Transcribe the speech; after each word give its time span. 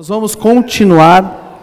Nós 0.00 0.08
vamos 0.08 0.34
continuar 0.34 1.60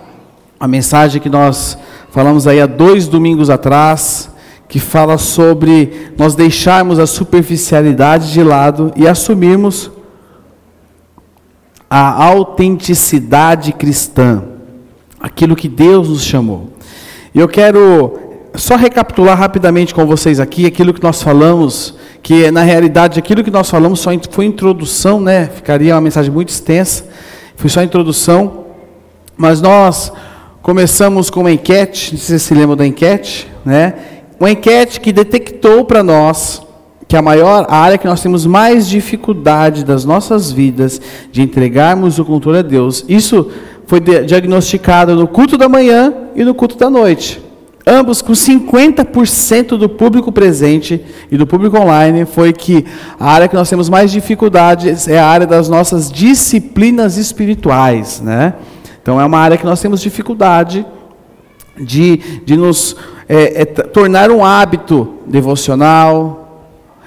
a 0.60 0.68
mensagem 0.68 1.20
que 1.20 1.28
nós 1.28 1.76
falamos 2.12 2.46
aí 2.46 2.62
há 2.62 2.68
dois 2.68 3.08
domingos 3.08 3.50
atrás, 3.50 4.30
que 4.70 4.78
fala 4.78 5.18
sobre 5.18 6.12
nós 6.16 6.36
deixarmos 6.36 7.00
a 7.00 7.08
superficialidade 7.08 8.32
de 8.32 8.44
lado 8.44 8.94
e 8.96 9.08
assumirmos 9.08 9.90
a 11.90 12.26
autenticidade 12.26 13.74
cristã, 13.74 14.44
aquilo 15.20 15.56
que 15.56 15.68
Deus 15.68 16.08
nos 16.08 16.24
chamou. 16.24 16.70
E 17.34 17.40
eu 17.40 17.48
quero 17.48 18.20
só 18.54 18.76
recapitular 18.76 19.36
rapidamente 19.36 19.96
com 19.96 20.06
vocês 20.06 20.40
aqui 20.40 20.68
aquilo 20.68 20.94
que 20.94 21.02
nós 21.02 21.24
falamos, 21.24 21.96
que 22.22 22.52
na 22.52 22.62
realidade 22.62 23.18
aquilo 23.18 23.44
que 23.44 23.50
nós 23.50 23.68
falamos 23.68 24.00
só 24.00 24.12
foi 24.30 24.46
introdução, 24.46 25.20
né? 25.20 25.48
Ficaria 25.48 25.96
uma 25.96 26.02
mensagem 26.02 26.32
muito 26.32 26.50
extensa. 26.50 27.04
Foi 27.58 27.70
só 27.70 27.80
a 27.80 27.84
introdução, 27.84 28.66
mas 29.36 29.60
nós 29.60 30.14
começamos 30.62 31.32
com 31.32 31.42
uma 31.42 31.52
enquete, 31.52 32.14
não 32.14 32.20
sei 32.20 32.38
se 32.38 32.46
você 32.46 32.48
se 32.48 32.54
lembra 32.54 32.76
da 32.76 32.86
enquete, 32.86 33.52
né? 33.66 33.96
Uma 34.40 34.52
enquete 34.52 35.02
que 35.02 35.12
detectou 35.12 35.84
para 35.84 36.04
nós 36.04 36.62
que 37.08 37.18
a 37.18 37.22
maior 37.22 37.66
área 37.68 37.98
que 37.98 38.06
nós 38.06 38.22
temos 38.22 38.46
mais 38.46 38.88
dificuldade 38.88 39.84
das 39.84 40.06
nossas 40.06 40.52
vidas 40.52 41.02
de 41.32 41.42
entregarmos 41.42 42.20
o 42.20 42.26
controle 42.26 42.60
a 42.60 42.62
Deus. 42.62 43.04
Isso 43.10 43.50
foi 43.88 44.00
diagnosticado 44.00 45.16
no 45.16 45.28
culto 45.28 45.58
da 45.58 45.68
manhã 45.68 46.14
e 46.36 46.46
no 46.46 46.54
culto 46.54 46.78
da 46.78 46.90
noite 46.90 47.47
ambos 47.88 48.22
com 48.22 48.34
50% 48.34 49.78
do 49.78 49.88
público 49.88 50.30
presente 50.30 51.04
e 51.32 51.38
do 51.38 51.48
público 51.48 51.78
online, 51.78 52.26
foi 52.26 52.52
que 52.52 52.86
a 53.18 53.32
área 53.32 53.48
que 53.48 53.56
nós 53.56 53.70
temos 53.70 53.88
mais 53.88 54.12
dificuldades 54.12 55.08
é 55.08 55.18
a 55.18 55.26
área 55.26 55.48
das 55.48 55.70
nossas 55.70 56.12
disciplinas 56.12 57.16
espirituais. 57.16 58.20
Né? 58.20 58.54
Então, 59.02 59.20
é 59.22 59.26
uma 59.26 59.40
área 59.40 59.58
que 59.58 59.66
nós 59.66 59.82
temos 59.82 60.02
dificuldade 60.02 60.86
de, 61.80 62.18
de 62.46 62.58
nos 62.58 62.98
é, 63.30 63.62
é, 63.62 63.66
tornar 63.66 64.30
um 64.32 64.44
hábito 64.44 65.16
devocional. 65.26 66.44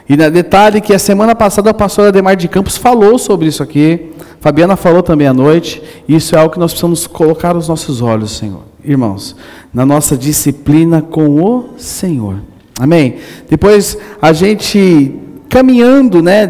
E 0.08 0.16
na 0.16 0.30
detalhe 0.30 0.80
que 0.80 0.94
a 0.94 0.98
semana 0.98 1.34
passada 1.34 1.70
a 1.70 1.74
pastora 1.74 2.10
Demar 2.10 2.36
de 2.36 2.48
Campos 2.48 2.76
falou 2.76 3.18
sobre 3.18 3.48
isso 3.48 3.62
aqui. 3.62 4.10
Fabiana 4.40 4.76
falou 4.76 5.02
também 5.02 5.26
à 5.26 5.34
noite. 5.34 5.82
Isso 6.08 6.34
é 6.34 6.38
algo 6.38 6.54
que 6.54 6.58
nós 6.58 6.72
precisamos 6.72 7.06
colocar 7.06 7.54
os 7.54 7.68
nossos 7.68 8.00
olhos, 8.00 8.32
Senhor 8.32 8.69
irmãos, 8.84 9.36
na 9.72 9.84
nossa 9.84 10.16
disciplina 10.16 11.02
com 11.02 11.42
o 11.42 11.78
Senhor. 11.78 12.36
Amém? 12.78 13.16
Depois 13.48 13.96
a 14.20 14.32
gente 14.32 15.14
caminhando, 15.48 16.22
né, 16.22 16.46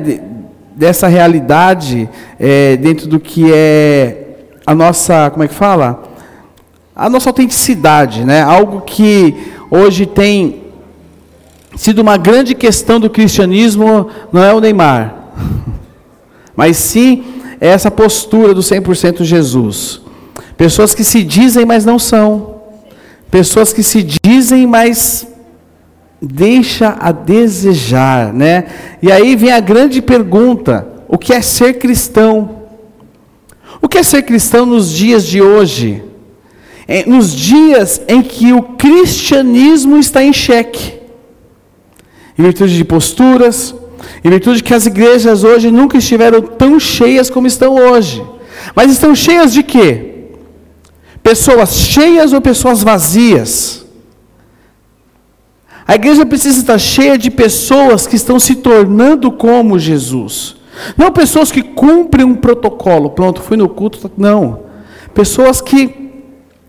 dessa 0.76 1.08
realidade 1.08 2.08
é, 2.38 2.76
dentro 2.76 3.06
do 3.06 3.18
que 3.18 3.52
é 3.52 4.36
a 4.66 4.74
nossa, 4.74 5.30
como 5.30 5.42
é 5.42 5.48
que 5.48 5.54
fala? 5.54 6.02
A 6.94 7.08
nossa 7.08 7.28
autenticidade, 7.28 8.24
né? 8.24 8.42
Algo 8.42 8.82
que 8.82 9.34
hoje 9.70 10.06
tem 10.06 10.62
sido 11.76 12.00
uma 12.00 12.16
grande 12.16 12.54
questão 12.54 13.00
do 13.00 13.10
cristianismo, 13.10 14.08
não 14.32 14.42
é 14.42 14.52
o 14.52 14.60
Neymar, 14.60 15.14
mas 16.54 16.76
sim 16.76 17.24
essa 17.60 17.90
postura 17.90 18.54
do 18.54 18.60
100% 18.60 19.24
Jesus. 19.24 20.00
Pessoas 20.60 20.92
que 20.92 21.02
se 21.02 21.22
dizem, 21.22 21.64
mas 21.64 21.86
não 21.86 21.98
são. 21.98 22.56
Pessoas 23.30 23.72
que 23.72 23.82
se 23.82 24.06
dizem, 24.22 24.66
mas 24.66 25.26
deixa 26.20 26.98
a 27.00 27.10
desejar, 27.12 28.34
né? 28.34 28.66
E 29.00 29.10
aí 29.10 29.36
vem 29.36 29.52
a 29.52 29.58
grande 29.58 30.02
pergunta: 30.02 30.86
o 31.08 31.16
que 31.16 31.32
é 31.32 31.40
ser 31.40 31.78
cristão? 31.78 32.56
O 33.80 33.88
que 33.88 33.96
é 33.96 34.02
ser 34.02 34.20
cristão 34.20 34.66
nos 34.66 34.92
dias 34.92 35.24
de 35.24 35.40
hoje? 35.40 36.02
Nos 37.06 37.32
dias 37.34 38.02
em 38.06 38.20
que 38.20 38.52
o 38.52 38.60
cristianismo 38.62 39.96
está 39.96 40.22
em 40.22 40.30
xeque, 40.34 40.92
em 42.38 42.42
virtude 42.42 42.76
de 42.76 42.84
posturas, 42.84 43.74
em 44.22 44.28
virtude 44.28 44.58
de 44.58 44.64
que 44.64 44.74
as 44.74 44.84
igrejas 44.84 45.42
hoje 45.42 45.70
nunca 45.70 45.96
estiveram 45.96 46.42
tão 46.42 46.78
cheias 46.78 47.30
como 47.30 47.46
estão 47.46 47.76
hoje. 47.76 48.22
Mas 48.76 48.92
estão 48.92 49.14
cheias 49.14 49.54
de 49.54 49.62
quê? 49.62 50.09
Pessoas 51.22 51.74
cheias 51.74 52.32
ou 52.32 52.40
pessoas 52.40 52.82
vazias? 52.82 53.84
A 55.86 55.94
igreja 55.96 56.24
precisa 56.24 56.60
estar 56.60 56.78
cheia 56.78 57.18
de 57.18 57.30
pessoas 57.30 58.06
que 58.06 58.16
estão 58.16 58.38
se 58.38 58.54
tornando 58.56 59.30
como 59.32 59.78
Jesus. 59.78 60.56
Não 60.96 61.10
pessoas 61.10 61.50
que 61.50 61.62
cumprem 61.62 62.24
um 62.24 62.34
protocolo. 62.34 63.10
Pronto, 63.10 63.42
fui 63.42 63.56
no 63.56 63.68
culto. 63.68 64.10
Não. 64.16 64.60
Pessoas 65.12 65.60
que 65.60 66.00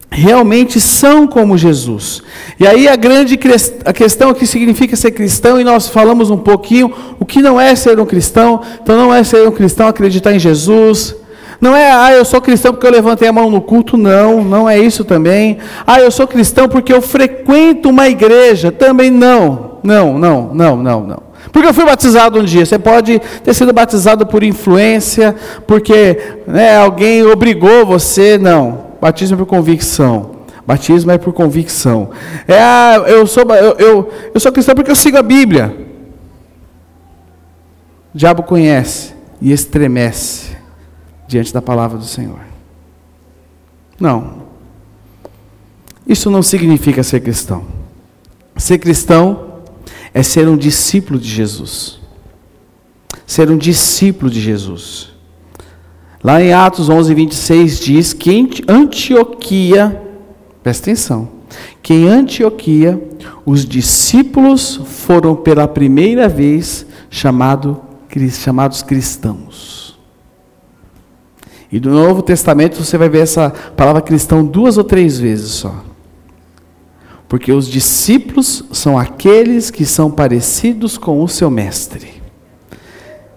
realmente 0.10 0.82
são 0.82 1.26
como 1.26 1.58
Jesus. 1.58 2.22
E 2.60 2.68
aí 2.68 2.88
a 2.88 2.96
grande 2.98 3.40
a 3.86 3.94
questão 3.94 4.30
é 4.30 4.32
o 4.32 4.36
que 4.36 4.46
significa 4.46 4.96
ser 4.96 5.12
cristão, 5.12 5.60
e 5.60 5.64
nós 5.64 5.88
falamos 5.88 6.30
um 6.30 6.38
pouquinho 6.38 6.94
o 7.18 7.26
que 7.26 7.42
não 7.42 7.60
é 7.60 7.74
ser 7.76 8.00
um 8.00 8.06
cristão. 8.06 8.62
Então 8.82 8.98
não 8.98 9.14
é 9.14 9.24
ser 9.24 9.48
um 9.48 9.52
cristão 9.52 9.88
acreditar 9.88 10.34
em 10.34 10.40
Jesus, 10.40 11.16
não 11.62 11.76
é, 11.76 11.92
ah, 11.92 12.12
eu 12.12 12.26
sou 12.26 12.42
cristão 12.42 12.74
porque 12.74 12.88
eu 12.88 12.92
levantei 12.92 13.28
a 13.28 13.32
mão 13.32 13.52
no 13.52 13.62
culto, 13.62 13.96
não, 13.96 14.44
não 14.44 14.68
é 14.68 14.80
isso 14.80 15.06
também. 15.06 15.60
Ah, 15.86 16.02
eu 16.02 16.10
sou 16.10 16.28
cristão 16.28 16.68
porque 16.68 16.92
eu 16.92 17.04
frequento 17.04 17.88
uma 17.88 18.10
igreja, 18.10 18.72
também 18.72 19.12
não. 19.12 19.78
Não, 19.84 20.18
não, 20.18 20.52
não, 20.56 20.76
não, 20.76 21.02
não. 21.02 21.24
Porque 21.52 21.68
eu 21.68 21.74
fui 21.74 21.86
batizado 21.86 22.40
um 22.40 22.44
dia. 22.44 22.66
Você 22.66 22.80
pode 22.80 23.22
ter 23.44 23.54
sido 23.54 23.72
batizado 23.72 24.26
por 24.26 24.44
influência, 24.44 25.36
porque 25.68 26.20
né, 26.48 26.78
alguém 26.78 27.24
obrigou 27.24 27.86
você. 27.86 28.40
Não. 28.40 28.92
Batismo 29.00 29.36
é 29.36 29.38
por 29.38 29.46
convicção. 29.46 30.32
Batismo 30.66 31.12
é 31.12 31.20
por 31.20 31.32
convicção. 31.32 32.10
É, 32.48 32.60
ah, 32.60 33.04
eu, 33.06 33.28
sou, 33.28 33.44
eu, 33.54 33.76
eu, 33.78 34.10
eu 34.34 34.40
sou 34.40 34.52
cristão 34.52 34.74
porque 34.74 34.90
eu 34.90 34.96
sigo 34.96 35.18
a 35.18 35.24
Bíblia. 35.24 35.76
O 38.16 38.18
diabo 38.18 38.42
conhece 38.42 39.14
e 39.40 39.52
estremece 39.52 40.61
diante 41.32 41.54
da 41.54 41.62
palavra 41.62 41.98
do 41.98 42.04
Senhor. 42.04 42.42
Não. 43.98 44.42
Isso 46.06 46.30
não 46.30 46.44
significa 46.44 47.04
ser 47.04 47.22
cristão. 47.22 47.64
Ser 48.58 48.80
cristão 48.80 49.62
é 50.14 50.22
ser 50.22 50.50
um 50.50 50.58
discípulo 50.58 51.18
de 51.18 51.30
Jesus. 51.30 52.02
Ser 53.26 53.50
um 53.50 53.58
discípulo 53.58 54.30
de 54.30 54.42
Jesus. 54.42 55.14
Lá 56.22 56.42
em 56.42 56.52
Atos 56.52 56.90
11, 56.90 57.14
26 57.14 57.80
diz 57.80 58.14
que 58.14 58.30
em 58.34 58.50
Antioquia, 58.68 60.02
presta 60.62 60.92
atenção, 60.92 61.30
que 61.82 61.94
em 61.94 62.10
Antioquia 62.10 63.02
os 63.46 63.66
discípulos 63.66 64.82
foram 64.86 65.34
pela 65.34 65.66
primeira 65.66 66.28
vez 66.28 66.86
chamado, 67.10 67.82
chamados 68.32 68.84
cristãos. 68.84 69.51
E 71.72 71.80
no 71.80 71.92
Novo 71.92 72.22
Testamento 72.22 72.84
você 72.84 72.98
vai 72.98 73.08
ver 73.08 73.20
essa 73.20 73.50
palavra 73.50 74.02
cristão 74.02 74.46
duas 74.46 74.78
ou 74.78 74.84
três 74.84 75.18
vezes 75.18 75.52
só. 75.52 75.84
Porque 77.30 77.52
os 77.54 77.68
discípulos 77.68 78.66
são 78.74 78.98
aqueles 78.98 79.72
que 79.72 79.86
são 79.86 80.12
parecidos 80.12 80.98
com 80.98 81.24
o 81.24 81.30
seu 81.30 81.50
mestre. 81.50 82.22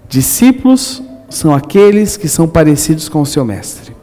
Discípulos 0.09 1.01
são 1.31 1.55
aqueles 1.55 2.17
que 2.17 2.29
são 2.29 2.49
parecidos 2.49 3.09
com 3.09 3.21
o 3.21 3.27
seu 3.27 3.45
mestre. 3.45 3.95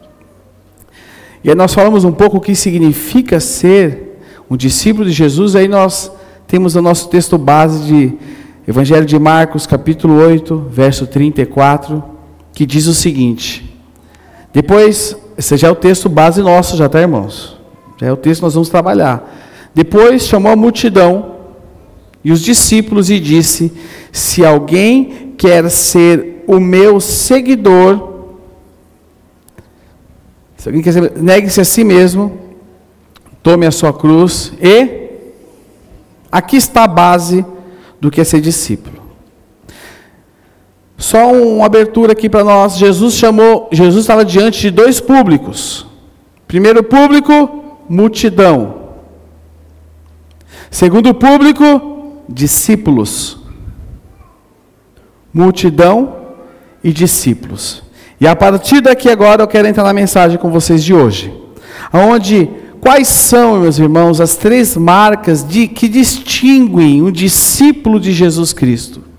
E 1.44 1.50
aí 1.50 1.54
nós 1.54 1.74
falamos 1.74 2.04
um 2.04 2.12
pouco 2.12 2.38
o 2.38 2.40
que 2.40 2.54
significa 2.54 3.38
ser 3.38 4.18
um 4.48 4.56
discípulo 4.56 5.04
de 5.04 5.12
Jesus, 5.12 5.56
aí 5.56 5.68
nós 5.68 6.10
temos 6.46 6.74
o 6.74 6.82
nosso 6.82 7.08
texto 7.08 7.36
base 7.36 7.84
de 7.84 8.12
Evangelho 8.66 9.04
de 9.04 9.18
Marcos, 9.18 9.66
capítulo 9.66 10.14
8, 10.14 10.68
verso 10.70 11.06
34, 11.06 12.02
que 12.52 12.64
diz 12.64 12.86
o 12.86 12.94
seguinte: 12.94 13.71
depois, 14.52 15.16
esse 15.36 15.56
já 15.56 15.68
é 15.68 15.70
o 15.70 15.74
texto 15.74 16.08
base 16.08 16.42
nosso, 16.42 16.76
já 16.76 16.88
tá, 16.88 17.00
irmãos? 17.00 17.56
Já 17.98 18.08
é 18.08 18.12
o 18.12 18.16
texto 18.16 18.40
que 18.40 18.44
nós 18.44 18.54
vamos 18.54 18.68
trabalhar. 18.68 19.70
Depois 19.74 20.26
chamou 20.26 20.52
a 20.52 20.56
multidão 20.56 21.36
e 22.22 22.30
os 22.30 22.42
discípulos 22.42 23.08
e 23.08 23.18
disse: 23.18 23.72
Se 24.12 24.44
alguém 24.44 25.34
quer 25.38 25.70
ser 25.70 26.44
o 26.46 26.60
meu 26.60 27.00
seguidor, 27.00 28.10
se 30.56 30.68
alguém 30.68 30.82
quer 30.82 30.92
ser, 30.92 31.12
negue-se 31.16 31.60
a 31.60 31.64
si 31.64 31.82
mesmo, 31.82 32.38
tome 33.42 33.66
a 33.66 33.70
sua 33.70 33.92
cruz 33.92 34.52
e 34.60 35.10
aqui 36.30 36.56
está 36.56 36.84
a 36.84 36.88
base 36.88 37.44
do 38.00 38.10
que 38.10 38.20
é 38.20 38.24
ser 38.24 38.40
discípulo. 38.40 39.01
Só 41.02 41.32
uma 41.32 41.66
abertura 41.66 42.12
aqui 42.12 42.28
para 42.28 42.44
nós. 42.44 42.78
Jesus 42.78 43.14
chamou, 43.14 43.68
Jesus 43.72 44.04
estava 44.04 44.24
diante 44.24 44.60
de 44.60 44.70
dois 44.70 45.00
públicos. 45.00 45.84
Primeiro 46.46 46.80
público, 46.84 47.64
multidão. 47.88 48.82
Segundo 50.70 51.12
público, 51.12 52.22
discípulos. 52.28 53.36
Multidão 55.34 56.18
e 56.84 56.92
discípulos. 56.92 57.82
E 58.20 58.26
a 58.28 58.36
partir 58.36 58.80
daqui 58.80 59.10
agora 59.10 59.42
eu 59.42 59.48
quero 59.48 59.66
entrar 59.66 59.82
na 59.82 59.92
mensagem 59.92 60.38
com 60.38 60.52
vocês 60.52 60.84
de 60.84 60.94
hoje. 60.94 61.34
Onde 61.92 62.48
quais 62.80 63.08
são, 63.08 63.58
meus 63.58 63.76
irmãos, 63.76 64.20
as 64.20 64.36
três 64.36 64.76
marcas 64.76 65.42
de 65.42 65.66
que 65.66 65.88
distinguem 65.88 67.02
um 67.02 67.10
discípulo 67.10 67.98
de 67.98 68.12
Jesus 68.12 68.52
Cristo? 68.52 69.11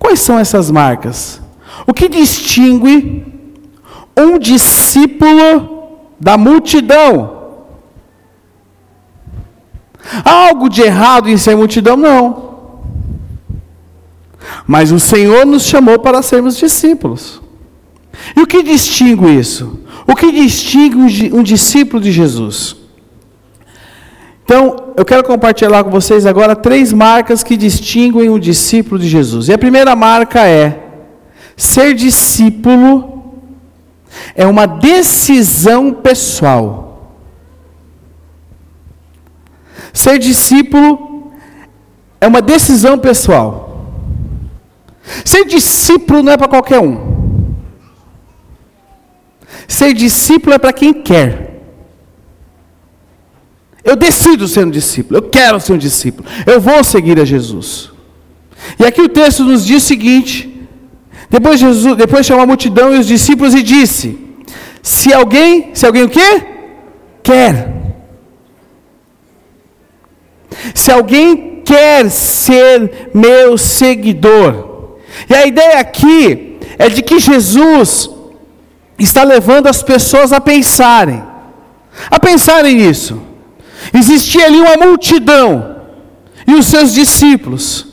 Quais 0.00 0.18
são 0.18 0.38
essas 0.38 0.70
marcas? 0.70 1.40
O 1.86 1.92
que 1.92 2.08
distingue 2.08 3.24
um 4.16 4.38
discípulo 4.38 5.98
da 6.18 6.38
multidão? 6.38 7.38
Há 10.24 10.48
algo 10.48 10.70
de 10.70 10.80
errado 10.80 11.28
em 11.28 11.36
ser 11.36 11.54
multidão? 11.54 11.98
Não. 11.98 12.50
Mas 14.66 14.90
o 14.90 14.98
Senhor 14.98 15.44
nos 15.44 15.64
chamou 15.64 15.98
para 15.98 16.22
sermos 16.22 16.56
discípulos. 16.56 17.40
E 18.34 18.40
o 18.40 18.46
que 18.46 18.62
distingue 18.62 19.38
isso? 19.38 19.80
O 20.06 20.16
que 20.16 20.32
distingue 20.32 21.30
um 21.32 21.42
discípulo 21.42 22.02
de 22.02 22.10
Jesus? 22.10 22.79
Então, 24.50 24.94
eu 24.96 25.04
quero 25.04 25.22
compartilhar 25.22 25.84
com 25.84 25.90
vocês 25.90 26.26
agora 26.26 26.56
três 26.56 26.92
marcas 26.92 27.44
que 27.44 27.56
distinguem 27.56 28.28
um 28.28 28.36
discípulo 28.36 28.98
de 28.98 29.08
Jesus. 29.08 29.46
E 29.46 29.52
a 29.52 29.58
primeira 29.58 29.94
marca 29.94 30.44
é: 30.44 30.88
ser 31.56 31.94
discípulo 31.94 33.32
é 34.34 34.44
uma 34.44 34.66
decisão 34.66 35.92
pessoal. 35.92 37.14
Ser 39.92 40.18
discípulo 40.18 41.30
é 42.20 42.26
uma 42.26 42.42
decisão 42.42 42.98
pessoal. 42.98 43.86
Ser 45.24 45.44
discípulo 45.44 46.24
não 46.24 46.32
é 46.32 46.36
para 46.36 46.48
qualquer 46.48 46.80
um. 46.80 47.54
Ser 49.68 49.94
discípulo 49.94 50.54
é 50.56 50.58
para 50.58 50.72
quem 50.72 50.92
quer. 50.92 51.49
Eu 53.82 53.96
decido 53.96 54.46
ser 54.46 54.66
um 54.66 54.70
discípulo, 54.70 55.18
eu 55.18 55.22
quero 55.22 55.58
ser 55.60 55.72
um 55.72 55.78
discípulo, 55.78 56.28
eu 56.46 56.60
vou 56.60 56.84
seguir 56.84 57.18
a 57.18 57.24
Jesus. 57.24 57.90
E 58.78 58.84
aqui 58.84 59.00
o 59.00 59.08
texto 59.08 59.42
nos 59.42 59.64
diz 59.64 59.82
o 59.82 59.86
seguinte: 59.86 60.68
depois 61.28 61.58
Jesus, 61.58 61.96
depois 61.96 62.26
chamou 62.26 62.44
a 62.44 62.46
multidão 62.46 62.94
e 62.94 62.98
os 62.98 63.06
discípulos 63.06 63.54
e 63.54 63.62
disse: 63.62 64.18
Se 64.82 65.12
alguém, 65.12 65.70
se 65.74 65.86
alguém 65.86 66.02
o 66.02 66.08
quê? 66.08 66.42
Quer 67.22 67.80
se 70.74 70.90
alguém 70.90 71.62
quer 71.64 72.10
ser 72.10 73.10
meu 73.14 73.56
seguidor, 73.56 74.98
e 75.28 75.34
a 75.34 75.46
ideia 75.46 75.78
aqui 75.78 76.58
é 76.78 76.88
de 76.88 77.02
que 77.02 77.18
Jesus 77.18 78.10
está 78.98 79.22
levando 79.22 79.66
as 79.66 79.82
pessoas 79.82 80.32
a 80.32 80.40
pensarem, 80.40 81.22
a 82.10 82.18
pensarem 82.18 82.76
nisso. 82.76 83.20
Existia 83.92 84.46
ali 84.46 84.60
uma 84.60 84.76
multidão 84.76 85.76
e 86.46 86.54
os 86.54 86.66
seus 86.66 86.92
discípulos, 86.92 87.86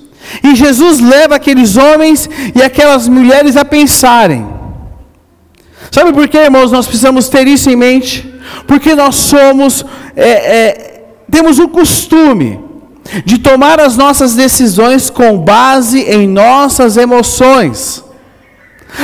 e 0.44 0.56
Jesus 0.56 1.00
leva 1.00 1.36
aqueles 1.36 1.78
homens 1.78 2.30
e 2.56 2.62
aquelas 2.62 3.08
mulheres 3.08 3.56
a 3.56 3.64
pensarem. 3.64 4.48
Sabe 5.92 6.12
por 6.12 6.28
quê, 6.28 6.38
irmãos? 6.40 6.72
Nós 6.72 6.86
precisamos 6.86 7.30
ter 7.30 7.48
isso 7.48 7.70
em 7.70 7.76
mente, 7.76 8.34
porque 8.66 8.94
nós 8.94 9.16
somos, 9.16 9.86
é, 10.16 10.30
é, 10.30 11.06
temos 11.32 11.60
o 11.60 11.68
costume 11.70 12.60
de 13.26 13.38
tomar 13.38 13.80
as 13.80 13.96
nossas 13.96 14.36
decisões 14.36 15.10
com 15.10 15.38
base 15.38 16.02
em 16.02 16.28
nossas 16.28 16.98
emoções. 16.98 18.04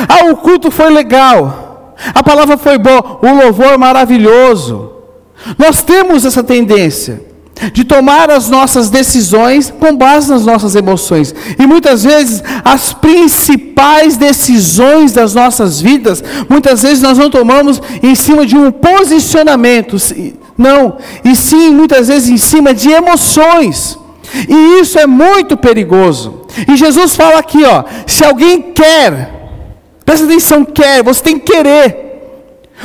Ah, 0.10 0.26
o 0.32 0.38
culto 0.38 0.72
foi 0.72 0.90
legal, 0.90 1.96
a 2.14 2.22
palavra 2.22 2.58
foi 2.58 2.78
boa, 2.78 3.20
o 3.22 3.44
louvor 3.44 3.78
maravilhoso. 3.78 4.93
Nós 5.58 5.82
temos 5.82 6.26
essa 6.26 6.44
tendência 6.44 7.34
de 7.72 7.84
tomar 7.84 8.32
as 8.32 8.50
nossas 8.50 8.90
decisões 8.90 9.72
com 9.72 9.96
base 9.96 10.30
nas 10.30 10.46
nossas 10.46 10.76
emoções. 10.76 11.34
E 11.58 11.66
muitas 11.66 12.04
vezes 12.04 12.44
as 12.64 12.94
principais 12.94 14.18
decisões 14.18 15.14
das 15.14 15.34
nossas 15.34 15.80
vidas, 15.80 16.24
muitas 16.50 16.82
vezes 16.82 17.02
nós 17.02 17.18
não 17.18 17.30
tomamos 17.30 17.82
em 18.02 18.16
cima 18.16 18.46
de 18.46 18.58
um 18.58 18.72
posicionamento, 18.72 19.98
não, 20.58 20.98
e 21.24 21.36
sim 21.36 21.72
muitas 21.72 22.08
vezes 22.08 22.30
em 22.30 22.38
cima 22.38 22.74
de 22.74 22.90
emoções. 22.90 23.98
E 24.50 24.82
isso 24.82 24.98
é 24.98 25.06
muito 25.06 25.56
perigoso. 25.56 26.42
E 26.68 26.76
Jesus 26.76 27.16
fala 27.16 27.40
aqui, 27.40 27.64
ó, 27.64 27.84
se 28.08 28.26
alguém 28.26 28.74
quer, 28.74 29.30
presta 30.04 30.26
atenção, 30.26 30.66
quer, 30.66 31.04
você 31.04 31.22
tem 31.22 31.40
que 31.40 31.52
querer. 31.52 32.04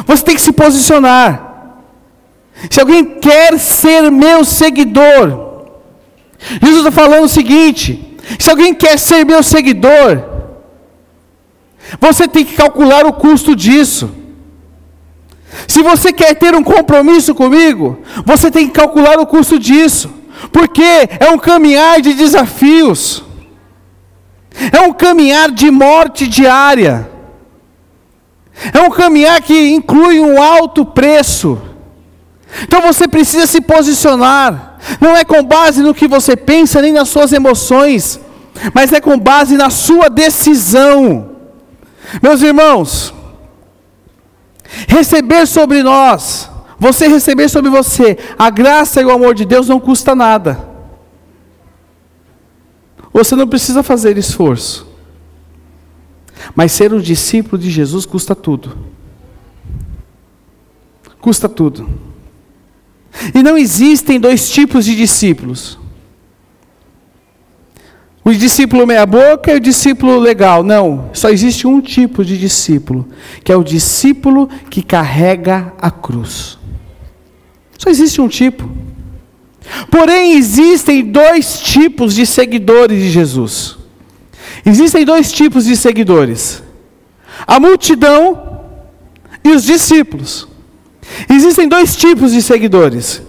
Você 0.06 0.22
tem 0.22 0.34
que 0.34 0.42
se 0.42 0.52
posicionar. 0.52 1.47
Se 2.70 2.80
alguém 2.80 3.04
quer 3.20 3.58
ser 3.58 4.10
meu 4.10 4.44
seguidor, 4.44 5.48
Jesus 6.60 6.78
está 6.78 6.90
falando 6.90 7.24
o 7.24 7.28
seguinte: 7.28 8.16
se 8.38 8.50
alguém 8.50 8.74
quer 8.74 8.98
ser 8.98 9.24
meu 9.24 9.42
seguidor, 9.42 10.22
você 12.00 12.26
tem 12.26 12.44
que 12.44 12.56
calcular 12.56 13.06
o 13.06 13.12
custo 13.12 13.54
disso. 13.54 14.10
Se 15.66 15.82
você 15.82 16.12
quer 16.12 16.34
ter 16.34 16.54
um 16.54 16.62
compromisso 16.62 17.34
comigo, 17.34 18.00
você 18.24 18.50
tem 18.50 18.66
que 18.66 18.74
calcular 18.74 19.18
o 19.18 19.26
custo 19.26 19.58
disso, 19.58 20.12
porque 20.52 20.82
é 20.82 21.30
um 21.30 21.38
caminhar 21.38 22.00
de 22.00 22.12
desafios, 22.12 23.24
é 24.72 24.80
um 24.82 24.92
caminhar 24.92 25.50
de 25.50 25.70
morte 25.70 26.26
diária, 26.26 27.10
é 28.72 28.80
um 28.80 28.90
caminhar 28.90 29.40
que 29.40 29.70
inclui 29.70 30.20
um 30.20 30.42
alto 30.42 30.84
preço. 30.84 31.67
Então 32.62 32.80
você 32.82 33.06
precisa 33.06 33.46
se 33.46 33.60
posicionar, 33.60 34.78
não 35.00 35.16
é 35.16 35.24
com 35.24 35.42
base 35.42 35.82
no 35.82 35.94
que 35.94 36.08
você 36.08 36.34
pensa 36.36 36.80
nem 36.80 36.92
nas 36.92 37.08
suas 37.08 37.32
emoções, 37.32 38.18
mas 38.72 38.92
é 38.92 39.00
com 39.00 39.18
base 39.18 39.56
na 39.56 39.70
sua 39.70 40.08
decisão. 40.08 41.36
Meus 42.22 42.40
irmãos, 42.40 43.12
Receber 44.86 45.46
sobre 45.46 45.82
nós, 45.82 46.50
você 46.78 47.08
receber 47.08 47.48
sobre 47.48 47.70
você, 47.70 48.18
a 48.38 48.50
graça 48.50 49.00
e 49.00 49.04
o 49.04 49.10
amor 49.10 49.34
de 49.34 49.44
Deus 49.44 49.68
não 49.68 49.80
custa 49.80 50.14
nada. 50.14 50.68
Você 53.12 53.34
não 53.34 53.48
precisa 53.48 53.82
fazer 53.82 54.18
esforço. 54.18 54.86
Mas 56.54 56.72
ser 56.72 56.92
um 56.92 57.00
discípulo 57.00 57.60
de 57.60 57.70
Jesus 57.70 58.06
custa 58.06 58.34
tudo. 58.34 58.76
Custa 61.20 61.48
tudo. 61.48 61.88
E 63.34 63.42
não 63.42 63.56
existem 63.56 64.18
dois 64.18 64.50
tipos 64.50 64.84
de 64.84 64.94
discípulos. 64.96 65.78
O 68.24 68.34
discípulo 68.34 68.86
meia-boca 68.86 69.52
e 69.52 69.56
o 69.56 69.60
discípulo 69.60 70.18
legal. 70.18 70.62
Não, 70.62 71.08
só 71.14 71.30
existe 71.30 71.66
um 71.66 71.80
tipo 71.80 72.22
de 72.24 72.36
discípulo, 72.36 73.08
que 73.42 73.50
é 73.50 73.56
o 73.56 73.64
discípulo 73.64 74.48
que 74.68 74.82
carrega 74.82 75.72
a 75.80 75.90
cruz. 75.90 76.58
Só 77.78 77.88
existe 77.88 78.20
um 78.20 78.28
tipo. 78.28 78.68
Porém, 79.90 80.34
existem 80.34 81.04
dois 81.04 81.60
tipos 81.60 82.14
de 82.14 82.26
seguidores 82.26 83.00
de 83.00 83.10
Jesus. 83.10 83.78
Existem 84.64 85.04
dois 85.04 85.32
tipos 85.32 85.64
de 85.64 85.76
seguidores: 85.76 86.62
a 87.46 87.58
multidão 87.58 88.60
e 89.42 89.50
os 89.50 89.64
discípulos. 89.64 90.46
Existem 91.28 91.68
dois 91.68 91.96
tipos 91.96 92.32
de 92.32 92.42
seguidores. 92.42 93.22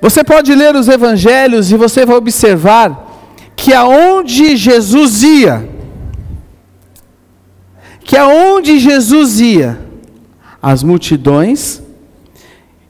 Você 0.00 0.24
pode 0.24 0.54
ler 0.54 0.74
os 0.74 0.88
evangelhos 0.88 1.70
e 1.70 1.76
você 1.76 2.06
vai 2.06 2.16
observar 2.16 3.08
que 3.54 3.74
aonde 3.74 4.56
Jesus 4.56 5.22
ia, 5.22 5.68
que 8.02 8.16
aonde 8.16 8.78
Jesus 8.78 9.40
ia, 9.40 9.78
as 10.62 10.82
multidões 10.82 11.82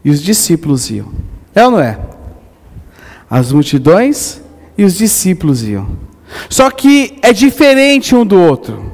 e 0.04 0.10
os 0.10 0.22
discípulos 0.22 0.88
iam. 0.90 1.12
É 1.54 1.64
ou 1.64 1.72
não 1.72 1.80
é? 1.80 1.98
As 3.28 3.52
multidões 3.52 4.40
e 4.78 4.84
os 4.84 4.94
discípulos 4.94 5.62
iam. 5.62 5.88
Só 6.48 6.70
que 6.70 7.18
é 7.22 7.32
diferente 7.32 8.14
um 8.14 8.24
do 8.24 8.40
outro. 8.40 8.92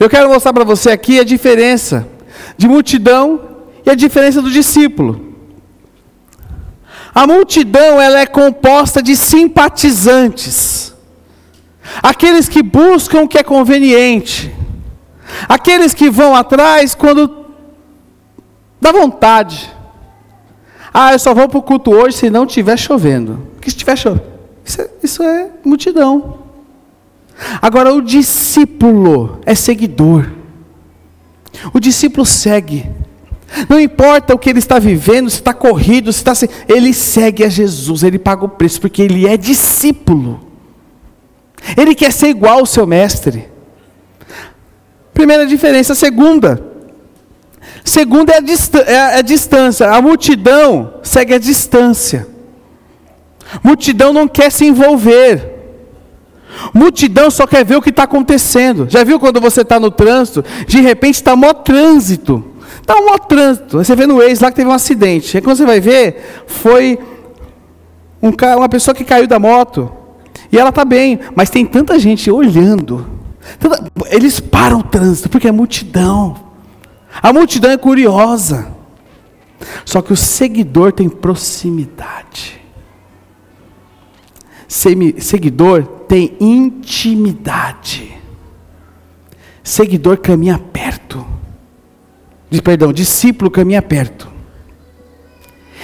Eu 0.00 0.08
quero 0.08 0.28
mostrar 0.28 0.52
para 0.52 0.64
você 0.64 0.90
aqui 0.90 1.20
a 1.20 1.24
diferença 1.24 2.08
de 2.58 2.68
multidão 2.68 3.40
e 3.86 3.90
a 3.90 3.94
diferença 3.94 4.42
do 4.42 4.50
discípulo. 4.50 5.28
A 7.14 7.26
multidão 7.26 8.00
ela 8.00 8.20
é 8.20 8.26
composta 8.26 9.02
de 9.02 9.16
simpatizantes, 9.16 10.94
aqueles 12.02 12.48
que 12.48 12.62
buscam 12.62 13.22
o 13.22 13.28
que 13.28 13.38
é 13.38 13.42
conveniente, 13.42 14.54
aqueles 15.48 15.94
que 15.94 16.10
vão 16.10 16.34
atrás 16.34 16.94
quando 16.94 17.46
dá 18.80 18.92
vontade. 18.92 19.72
Ah, 20.92 21.12
eu 21.12 21.18
só 21.18 21.32
vou 21.32 21.48
para 21.48 21.58
o 21.58 21.62
culto 21.62 21.92
hoje 21.92 22.16
se 22.16 22.30
não 22.30 22.44
estiver 22.44 22.76
chovendo. 22.76 23.48
Porque 23.54 23.70
se 23.70 23.76
estiver 23.76 23.96
chovendo, 23.96 24.24
isso 24.64 24.80
é, 24.80 24.90
isso 25.02 25.22
é 25.22 25.50
multidão. 25.64 26.38
Agora, 27.62 27.94
o 27.94 28.02
discípulo 28.02 29.40
é 29.46 29.54
seguidor. 29.54 30.37
O 31.72 31.80
discípulo 31.80 32.24
segue. 32.24 32.88
Não 33.68 33.80
importa 33.80 34.34
o 34.34 34.38
que 34.38 34.50
ele 34.50 34.58
está 34.58 34.78
vivendo, 34.78 35.30
se 35.30 35.36
está 35.36 35.54
corrido, 35.54 36.12
se 36.12 36.18
está. 36.18 36.32
Ele 36.68 36.92
segue 36.92 37.44
a 37.44 37.48
Jesus, 37.48 38.02
ele 38.02 38.18
paga 38.18 38.44
o 38.44 38.48
preço, 38.48 38.80
porque 38.80 39.02
ele 39.02 39.26
é 39.26 39.36
discípulo. 39.36 40.40
Ele 41.76 41.94
quer 41.94 42.12
ser 42.12 42.28
igual 42.28 42.60
ao 42.60 42.66
seu 42.66 42.86
mestre. 42.86 43.48
Primeira 45.12 45.46
diferença. 45.46 45.94
Segunda. 45.94 46.64
Segunda 47.84 48.32
é 48.32 48.36
a, 48.36 48.40
é 48.40 49.14
é 49.14 49.18
a 49.18 49.22
distância. 49.22 49.90
A 49.90 50.00
multidão 50.00 51.00
segue 51.02 51.34
a 51.34 51.38
distância. 51.38 52.28
Multidão 53.62 54.12
não 54.12 54.28
quer 54.28 54.52
se 54.52 54.66
envolver. 54.66 55.57
Multidão 56.72 57.30
só 57.30 57.46
quer 57.46 57.64
ver 57.64 57.76
o 57.76 57.82
que 57.82 57.90
está 57.90 58.04
acontecendo. 58.04 58.86
Já 58.88 59.04
viu 59.04 59.20
quando 59.20 59.40
você 59.40 59.62
está 59.62 59.78
no 59.78 59.90
trânsito? 59.90 60.44
De 60.66 60.80
repente 60.80 61.16
está 61.16 61.36
mó 61.36 61.52
trânsito. 61.52 62.44
Está 62.80 63.00
mó 63.00 63.18
trânsito. 63.18 63.78
Você 63.78 63.94
vê 63.94 64.06
no 64.06 64.22
ex 64.22 64.40
lá 64.40 64.50
que 64.50 64.56
teve 64.56 64.68
um 64.68 64.72
acidente. 64.72 65.36
Aí 65.36 65.42
quando 65.42 65.56
você 65.56 65.66
vai 65.66 65.80
ver, 65.80 66.44
foi 66.46 66.98
um, 68.22 68.30
uma 68.56 68.68
pessoa 68.68 68.94
que 68.94 69.04
caiu 69.04 69.26
da 69.26 69.38
moto. 69.38 69.92
E 70.50 70.58
ela 70.58 70.70
está 70.70 70.84
bem, 70.84 71.20
mas 71.34 71.50
tem 71.50 71.66
tanta 71.66 71.98
gente 71.98 72.30
olhando. 72.30 73.06
Tanta, 73.58 73.90
eles 74.10 74.40
param 74.40 74.80
o 74.80 74.82
trânsito, 74.82 75.28
porque 75.28 75.48
é 75.48 75.52
multidão. 75.52 76.36
A 77.22 77.32
multidão 77.32 77.70
é 77.70 77.76
curiosa. 77.76 78.68
Só 79.84 80.00
que 80.00 80.12
o 80.12 80.16
seguidor 80.16 80.92
tem 80.92 81.08
proximidade. 81.08 82.57
Seguidor 84.68 85.82
tem 86.06 86.36
intimidade. 86.38 88.14
Seguidor 89.64 90.18
caminha 90.18 90.58
perto. 90.58 91.26
Perdão, 92.62 92.92
discípulo 92.92 93.50
caminha 93.50 93.80
perto. 93.80 94.28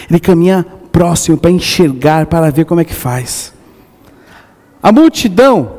Ele 0.09 0.21
caminha 0.21 0.65
próximo 0.93 1.39
para 1.39 1.51
enxergar, 1.51 2.27
para 2.27 2.51
ver 2.51 2.67
como 2.67 2.81
é 2.81 2.85
que 2.85 2.95
faz. 2.95 3.55
A 4.83 4.93
multidão, 4.93 5.79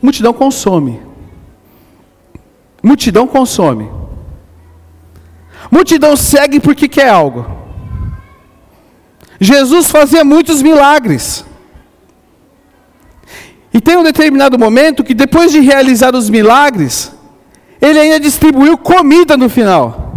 multidão 0.00 0.32
consome. 0.32 1.00
Multidão 2.80 3.26
consome. 3.26 3.90
Multidão 5.70 6.16
segue 6.16 6.60
porque 6.60 6.86
quer 6.86 7.08
algo. 7.08 7.44
Jesus 9.40 9.90
fazia 9.90 10.24
muitos 10.24 10.62
milagres. 10.62 11.44
Tem 13.84 13.96
um 13.98 14.02
determinado 14.02 14.58
momento 14.58 15.04
que 15.04 15.12
depois 15.12 15.52
de 15.52 15.60
realizar 15.60 16.14
os 16.14 16.30
milagres, 16.30 17.12
ele 17.80 17.98
ainda 17.98 18.18
distribuiu 18.18 18.78
comida 18.78 19.36
no 19.36 19.50
final. 19.50 20.14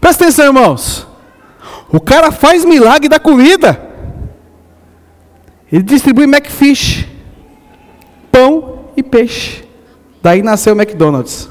Presta 0.00 0.24
atenção, 0.24 0.46
irmãos. 0.46 1.06
O 1.92 2.00
cara 2.00 2.32
faz 2.32 2.64
milagre 2.64 3.08
da 3.08 3.18
comida. 3.18 3.80
Ele 5.70 5.82
distribui 5.82 6.24
McFish, 6.24 7.06
pão 8.32 8.86
e 8.96 9.02
peixe. 9.02 9.64
Daí 10.22 10.42
nasceu 10.42 10.74
o 10.74 10.80
McDonald's. 10.80 11.50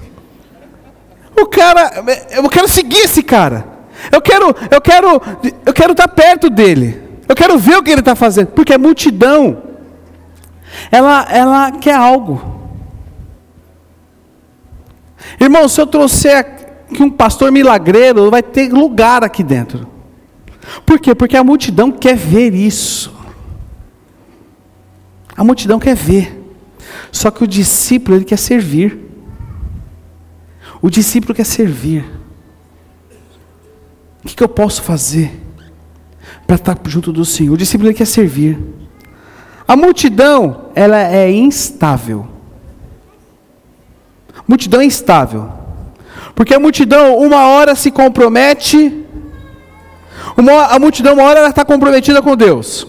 O 1.40 1.46
cara, 1.46 2.04
eu 2.32 2.50
quero 2.50 2.68
seguir 2.68 3.00
esse 3.00 3.22
cara. 3.22 3.68
Eu 4.12 4.22
quero, 4.22 4.56
eu 4.72 4.82
quero, 4.82 5.22
eu 5.66 5.74
quero 5.74 5.92
estar 5.92 6.08
perto 6.08 6.50
dele. 6.50 7.02
Eu 7.28 7.36
quero 7.36 7.58
ver 7.58 7.78
o 7.78 7.84
que 7.84 7.92
ele 7.92 8.02
está 8.02 8.16
fazendo, 8.16 8.48
porque 8.48 8.74
é 8.74 8.78
multidão. 8.78 9.63
Ela, 10.92 11.28
ela 11.30 11.72
quer 11.72 11.96
algo. 11.96 12.62
Irmão, 15.40 15.68
se 15.68 15.80
eu 15.80 15.88
trouxer 15.88 16.38
aqui 16.38 17.02
um 17.02 17.10
pastor 17.10 17.52
milagreiro, 17.52 18.30
vai 18.30 18.44
ter 18.44 18.72
lugar 18.72 19.24
aqui 19.24 19.44
dentro. 19.44 19.88
Por 20.86 21.00
quê? 21.00 21.14
Porque 21.14 21.36
a 21.36 21.44
multidão 21.44 21.92
quer 21.92 22.16
ver 22.16 22.54
isso. 22.54 23.14
A 25.36 25.44
multidão 25.44 25.80
quer 25.80 25.96
ver. 25.96 26.42
Só 27.12 27.32
que 27.32 27.44
o 27.44 27.48
discípulo, 27.48 28.18
ele 28.18 28.26
quer 28.26 28.38
servir. 28.38 29.00
O 30.82 30.90
discípulo 30.90 31.34
quer 31.34 31.46
servir. 31.46 32.06
O 34.24 34.28
que, 34.28 34.36
que 34.36 34.44
eu 34.44 34.50
posso 34.50 34.82
fazer 34.82 35.42
para 36.48 36.56
estar 36.56 36.78
junto 36.86 37.12
do 37.12 37.26
Senhor? 37.26 37.54
O 37.54 37.58
discípulo 37.58 37.90
ele 37.90 37.98
quer 37.98 38.08
servir. 38.08 38.58
A 39.68 39.76
multidão, 39.76 40.70
ela 40.76 41.00
é 41.00 41.32
instável. 41.32 42.28
Multidão 44.48 44.82
é 44.82 44.86
instável. 44.86 45.52
Porque 46.36 46.54
a 46.54 46.60
multidão, 46.60 47.18
uma 47.18 47.48
hora 47.48 47.76
se 47.76 47.92
compromete, 47.92 49.06
uma, 50.38 50.66
a 50.66 50.80
multidão, 50.80 51.14
uma 51.14 51.24
hora 51.24 51.40
ela 51.40 51.50
está 51.50 51.64
comprometida 51.64 52.22
com 52.22 52.36
Deus. 52.36 52.88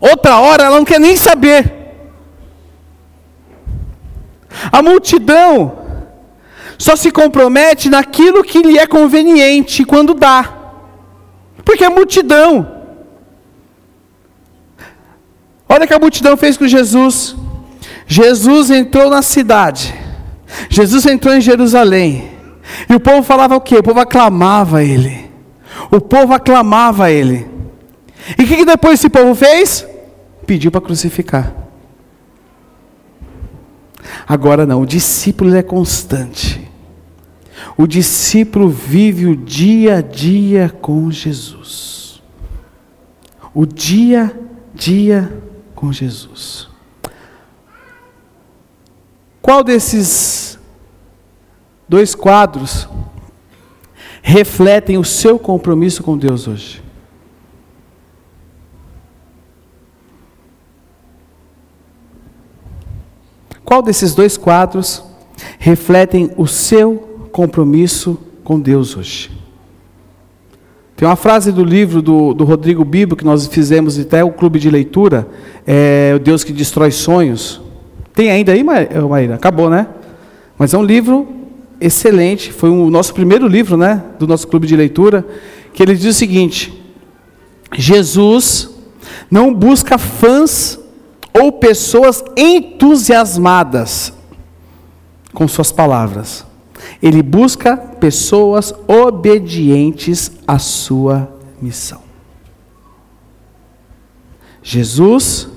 Outra 0.00 0.38
hora 0.38 0.64
ela 0.64 0.76
não 0.76 0.84
quer 0.84 0.98
nem 0.98 1.16
saber. 1.16 1.72
A 4.72 4.82
multidão 4.82 5.78
só 6.76 6.96
se 6.96 7.10
compromete 7.10 7.88
naquilo 7.88 8.42
que 8.42 8.62
lhe 8.62 8.78
é 8.78 8.86
conveniente 8.86 9.84
quando 9.84 10.14
dá. 10.14 10.54
Porque 11.64 11.84
é 11.84 11.88
multidão. 11.88 12.79
Olha 15.70 15.84
o 15.84 15.86
que 15.86 15.94
a 15.94 15.98
multidão 15.98 16.36
fez 16.36 16.56
com 16.56 16.66
Jesus. 16.66 17.36
Jesus 18.06 18.70
entrou 18.70 19.08
na 19.08 19.22
cidade. 19.22 19.94
Jesus 20.68 21.06
entrou 21.06 21.32
em 21.32 21.40
Jerusalém. 21.40 22.28
E 22.88 22.94
o 22.94 23.00
povo 23.00 23.22
falava 23.22 23.54
o 23.54 23.60
quê? 23.60 23.76
O 23.76 23.82
povo 23.82 24.00
aclamava 24.00 24.82
ele. 24.82 25.30
O 25.90 26.00
povo 26.00 26.34
aclamava 26.34 27.10
ele. 27.10 27.48
E 28.36 28.42
o 28.42 28.46
que, 28.46 28.56
que 28.56 28.64
depois 28.64 28.94
esse 28.98 29.08
povo 29.08 29.32
fez? 29.34 29.86
pediu 30.50 30.72
para 30.72 30.80
crucificar. 30.80 31.54
Agora 34.26 34.66
não, 34.66 34.82
o 34.82 34.86
discípulo 34.86 35.54
é 35.54 35.62
constante. 35.62 36.68
O 37.76 37.86
discípulo 37.86 38.68
vive 38.68 39.26
o 39.26 39.36
dia 39.36 39.98
a 39.98 40.00
dia 40.00 40.68
com 40.68 41.08
Jesus. 41.08 42.20
O 43.54 43.64
dia 43.64 44.24
a 44.24 44.76
dia 44.76 45.32
com 45.80 45.90
Jesus. 45.90 46.68
Qual 49.40 49.64
desses 49.64 50.58
dois 51.88 52.14
quadros 52.14 52.86
refletem 54.20 54.98
o 54.98 55.04
seu 55.04 55.38
compromisso 55.38 56.02
com 56.02 56.18
Deus 56.18 56.46
hoje? 56.46 56.82
Qual 63.64 63.80
desses 63.80 64.14
dois 64.14 64.36
quadros 64.36 65.02
refletem 65.58 66.30
o 66.36 66.46
seu 66.46 67.28
compromisso 67.32 68.18
com 68.44 68.60
Deus 68.60 68.94
hoje? 68.96 69.39
Tem 71.00 71.08
uma 71.08 71.16
frase 71.16 71.50
do 71.50 71.64
livro 71.64 72.02
do, 72.02 72.34
do 72.34 72.44
Rodrigo 72.44 72.84
Bibo, 72.84 73.16
que 73.16 73.24
nós 73.24 73.46
fizemos 73.46 73.98
até 73.98 74.22
o 74.22 74.30
clube 74.30 74.58
de 74.58 74.68
leitura, 74.68 75.26
é, 75.66 76.12
O 76.14 76.18
Deus 76.18 76.44
que 76.44 76.52
Destrói 76.52 76.90
Sonhos. 76.90 77.58
Tem 78.12 78.30
ainda 78.30 78.52
aí, 78.52 78.62
Maíra? 78.62 79.36
Acabou, 79.36 79.70
né? 79.70 79.86
Mas 80.58 80.74
é 80.74 80.76
um 80.76 80.82
livro 80.82 81.26
excelente, 81.80 82.52
foi 82.52 82.68
o 82.68 82.90
nosso 82.90 83.14
primeiro 83.14 83.46
livro, 83.48 83.78
né, 83.78 84.02
do 84.18 84.26
nosso 84.26 84.46
clube 84.46 84.66
de 84.66 84.76
leitura, 84.76 85.26
que 85.72 85.82
ele 85.82 85.94
diz 85.94 86.04
o 86.04 86.18
seguinte: 86.18 86.70
Jesus 87.74 88.68
não 89.30 89.54
busca 89.54 89.96
fãs 89.96 90.78
ou 91.32 91.50
pessoas 91.50 92.22
entusiasmadas 92.36 94.12
com 95.32 95.48
suas 95.48 95.72
palavras. 95.72 96.49
Ele 97.02 97.22
busca 97.22 97.76
pessoas 97.76 98.74
obedientes 98.86 100.32
à 100.46 100.58
sua 100.58 101.32
missão. 101.60 102.02
Jesus 104.62 105.48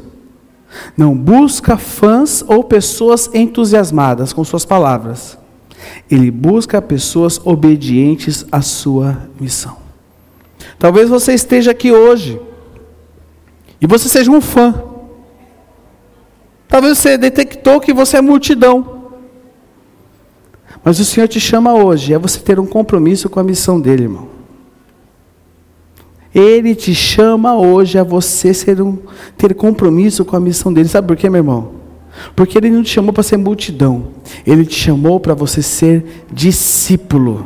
não 0.97 1.15
busca 1.15 1.77
fãs 1.77 2.43
ou 2.47 2.63
pessoas 2.63 3.29
entusiasmadas 3.33 4.31
com 4.31 4.43
suas 4.43 4.65
palavras. 4.65 5.37
Ele 6.09 6.31
busca 6.31 6.81
pessoas 6.81 7.39
obedientes 7.43 8.45
à 8.51 8.61
sua 8.61 9.29
missão. 9.39 9.77
Talvez 10.79 11.09
você 11.09 11.33
esteja 11.33 11.71
aqui 11.71 11.91
hoje 11.91 12.39
e 13.81 13.85
você 13.85 14.07
seja 14.07 14.31
um 14.31 14.39
fã 14.39 14.93
Talvez 16.73 16.97
você 16.97 17.19
detectou 17.19 17.79
que 17.79 17.93
você 17.93 18.17
é 18.17 18.21
multidão. 18.21 18.92
Mas 20.83 20.99
o 20.99 21.05
Senhor 21.05 21.27
te 21.27 21.39
chama 21.39 21.73
hoje, 21.73 22.13
é 22.13 22.19
você 22.19 22.39
ter 22.39 22.59
um 22.59 22.65
compromisso 22.65 23.29
com 23.29 23.39
a 23.39 23.43
missão 23.43 23.79
dele, 23.79 24.03
irmão. 24.03 24.27
Ele 26.33 26.73
te 26.73 26.95
chama 26.95 27.55
hoje 27.55 27.97
a 27.97 28.03
você 28.03 28.53
ser 28.53 28.81
um, 28.81 28.97
ter 29.37 29.53
compromisso 29.53 30.25
com 30.25 30.35
a 30.35 30.39
missão 30.39 30.73
dele. 30.73 30.89
Sabe 30.89 31.07
por 31.07 31.15
quê, 31.15 31.29
meu 31.29 31.39
irmão? 31.39 31.71
Porque 32.35 32.57
Ele 32.57 32.69
não 32.69 32.83
te 32.83 32.89
chamou 32.89 33.13
para 33.13 33.23
ser 33.23 33.37
multidão, 33.37 34.07
Ele 34.45 34.65
te 34.65 34.75
chamou 34.75 35.19
para 35.19 35.33
você 35.33 35.61
ser 35.61 36.25
discípulo. 36.31 37.45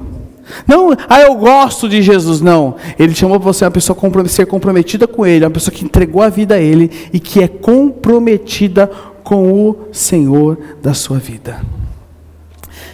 Não, 0.65 0.91
ah, 1.09 1.21
eu 1.21 1.35
gosto 1.35 1.89
de 1.89 2.01
Jesus, 2.01 2.39
não. 2.39 2.75
Ele 2.97 3.13
chamou 3.13 3.37
para 3.37 3.51
você 3.51 3.65
uma 3.65 3.71
pessoa 3.71 3.97
ser 4.27 4.45
comprometida 4.45 5.05
com 5.05 5.25
Ele, 5.25 5.43
uma 5.43 5.51
pessoa 5.51 5.73
que 5.73 5.83
entregou 5.83 6.21
a 6.21 6.29
vida 6.29 6.55
a 6.55 6.59
Ele 6.59 6.89
e 7.11 7.19
que 7.19 7.41
é 7.41 7.47
comprometida 7.47 8.89
com 9.23 9.51
o 9.51 9.75
Senhor 9.91 10.57
da 10.81 10.93
sua 10.93 11.17
vida. 11.17 11.61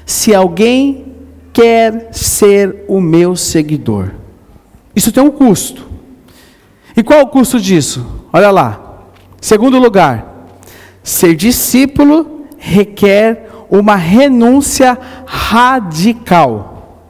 Se 0.05 0.33
alguém 0.33 1.05
quer 1.51 2.09
ser 2.11 2.85
o 2.87 2.99
meu 2.99 3.35
seguidor, 3.35 4.11
isso 4.95 5.11
tem 5.11 5.23
um 5.23 5.31
custo. 5.31 5.87
E 6.95 7.01
qual 7.01 7.19
é 7.19 7.23
o 7.23 7.27
custo 7.27 7.59
disso? 7.59 8.05
Olha 8.31 8.51
lá. 8.51 8.79
Segundo 9.41 9.79
lugar, 9.79 10.47
ser 11.01 11.35
discípulo 11.35 12.45
requer 12.57 13.49
uma 13.69 13.95
renúncia 13.95 14.97
radical. 15.25 17.01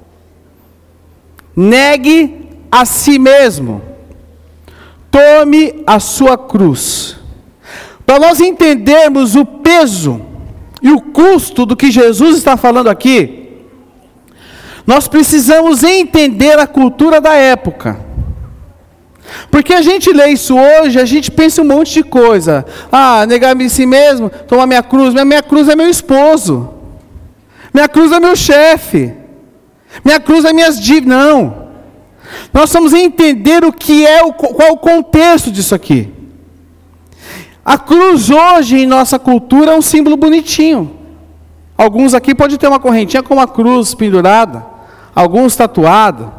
Negue 1.55 2.49
a 2.71 2.85
si 2.85 3.19
mesmo. 3.19 3.81
Tome 5.11 5.83
a 5.85 5.99
sua 5.99 6.37
cruz. 6.37 7.17
Para 8.05 8.19
nós 8.19 8.39
entendermos 8.39 9.35
o 9.35 9.45
peso 9.45 10.21
e 10.83 10.91
o 10.91 10.99
custo 10.99 11.65
do 11.65 11.77
que 11.77 11.89
Jesus 11.89 12.37
está 12.37 12.57
falando 12.57 12.89
aqui, 12.89 13.47
nós 14.85 15.07
precisamos 15.07 15.81
entender 15.81 16.59
a 16.59 16.67
cultura 16.67 17.21
da 17.21 17.33
época. 17.33 17.97
Porque 19.49 19.73
a 19.73 19.81
gente 19.81 20.11
lê 20.11 20.27
isso 20.27 20.55
hoje, 20.57 20.99
a 20.99 21.05
gente 21.05 21.31
pensa 21.31 21.61
um 21.61 21.65
monte 21.65 21.93
de 21.93 22.03
coisa. 22.03 22.65
Ah, 22.91 23.25
negar-me 23.25 23.65
a 23.65 23.69
si 23.69 23.85
mesmo, 23.85 24.29
tomar 24.29 24.67
minha 24.67 24.83
cruz. 24.83 25.13
Minha, 25.13 25.25
minha 25.25 25.41
cruz 25.41 25.69
é 25.69 25.75
meu 25.75 25.89
esposo. 25.89 26.73
Minha 27.73 27.87
cruz 27.87 28.11
é 28.11 28.19
meu 28.19 28.35
chefe. 28.35 29.13
Minha 30.03 30.19
cruz 30.19 30.43
é 30.43 30.51
minhas 30.51 30.79
dívidas. 30.79 31.17
Não. 31.17 31.63
Nós 32.53 32.71
vamos 32.73 32.93
entender 32.93 33.63
o 33.63 33.71
que 33.71 34.05
é, 34.05 34.23
o, 34.23 34.33
qual 34.33 34.67
é 34.67 34.71
o 34.71 34.77
contexto 34.77 35.49
disso 35.49 35.73
aqui. 35.73 36.12
A 37.65 37.77
cruz 37.77 38.29
hoje 38.29 38.77
em 38.79 38.87
nossa 38.87 39.17
cultura 39.17 39.71
é 39.71 39.75
um 39.75 39.81
símbolo 39.81 40.17
bonitinho. 40.17 40.99
Alguns 41.77 42.13
aqui 42.13 42.35
podem 42.35 42.57
ter 42.57 42.67
uma 42.67 42.79
correntinha 42.79 43.23
com 43.23 43.35
uma 43.35 43.47
cruz 43.47 43.95
pendurada, 43.95 44.65
alguns 45.15 45.55
tatuado. 45.55 46.31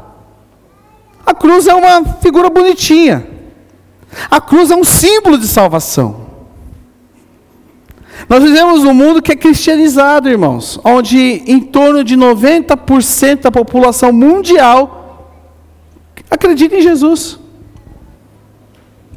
A 1.25 1.35
cruz 1.35 1.67
é 1.67 1.75
uma 1.75 2.05
figura 2.21 2.51
bonitinha. 2.51 3.27
A 4.31 4.41
cruz 4.41 4.71
é 4.71 4.77
um 4.77 4.85
símbolo 4.85 5.39
de 5.39 5.49
salvação. 5.49 6.25
Nós 8.29 8.43
vivemos 8.43 8.85
um 8.85 8.95
mundo 8.95 9.21
que 9.21 9.33
é 9.33 9.37
cristianizado, 9.37 10.29
irmãos, 10.29 10.79
onde 10.85 11.43
em 11.47 11.61
torno 11.61 12.05
de 12.05 12.17
90% 12.17 13.43
da 13.43 13.51
população 13.51 14.13
mundial 14.13 15.05
acredita 16.31 16.77
em 16.77 16.83
Jesus. 16.83 17.39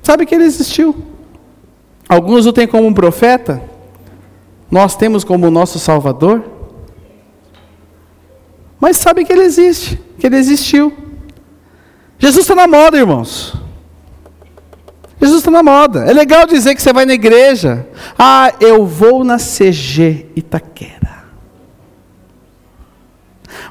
Sabe 0.02 0.26
que 0.26 0.34
ele 0.34 0.46
existiu. 0.46 0.96
Alguns 2.08 2.46
o 2.46 2.54
têm 2.54 2.68
como 2.68 2.88
um 2.88 2.94
profeta, 2.94 3.62
nós 4.72 4.96
temos 4.96 5.24
como 5.24 5.52
nosso 5.52 5.80
Salvador. 5.80 6.44
Mas 8.80 8.98
sabe 8.98 9.26
que 9.26 9.34
ele 9.34 9.44
existe, 9.44 10.00
que 10.20 10.28
ele 10.28 10.38
existiu. 10.38 10.94
Jesus 12.20 12.44
está 12.44 12.56
na 12.56 12.68
moda, 12.68 12.98
irmãos. 12.98 13.56
Jesus 15.20 15.40
está 15.40 15.52
na 15.52 15.64
moda. 15.64 16.06
É 16.06 16.14
legal 16.14 16.46
dizer 16.46 16.76
que 16.76 16.82
você 16.82 16.94
vai 16.94 17.06
na 17.06 17.14
igreja. 17.14 17.88
Ah, 18.18 18.54
eu 18.60 18.86
vou 18.86 19.24
na 19.24 19.38
CG 19.38 20.28
Itaquera. 20.36 21.26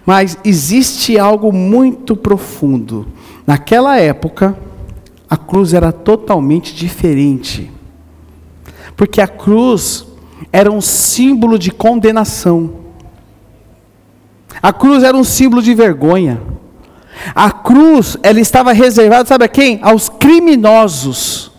Mas 0.05 0.39
existe 0.45 1.19
algo 1.19 1.53
muito 1.53 2.17
profundo. 2.17 3.07
Naquela 3.47 3.99
época, 3.99 4.59
a 5.31 5.37
cruz 5.37 5.73
era 5.73 5.93
totalmente 5.93 6.75
diferente. 6.75 7.71
Porque 8.97 9.21
a 9.21 9.29
cruz 9.29 10.07
era 10.53 10.71
um 10.71 10.81
símbolo 10.81 11.59
de 11.59 11.71
condenação. 11.71 12.87
A 14.63 14.73
cruz 14.73 15.03
era 15.03 15.17
um 15.17 15.25
símbolo 15.25 15.63
de 15.63 15.75
vergonha. 15.75 16.41
A 17.35 17.51
cruz, 17.51 18.17
ela 18.23 18.41
estava 18.41 18.73
reservada, 18.73 19.27
sabe 19.27 19.45
a 19.45 19.49
quem? 19.49 19.79
Aos 19.83 20.09
criminosos. 20.09 21.53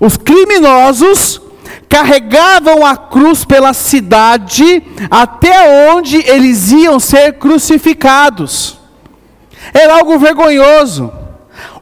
Os 0.00 0.16
criminosos 0.16 1.40
carregavam 1.88 2.84
a 2.84 2.96
cruz 2.96 3.44
pela 3.44 3.72
cidade 3.72 4.82
até 5.10 5.90
onde 5.92 6.16
eles 6.18 6.70
iam 6.70 7.00
ser 7.00 7.34
crucificados. 7.34 8.78
Era 9.72 9.96
algo 9.96 10.18
vergonhoso. 10.18 11.12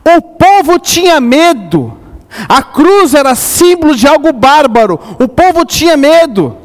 O 0.04 0.22
povo 0.22 0.78
tinha 0.78 1.20
medo. 1.20 2.05
A 2.48 2.62
cruz 2.62 3.14
era 3.14 3.34
símbolo 3.34 3.94
de 3.94 4.06
algo 4.06 4.32
bárbaro. 4.32 4.98
O 5.18 5.28
povo 5.28 5.64
tinha 5.64 5.96
medo. 5.96 6.56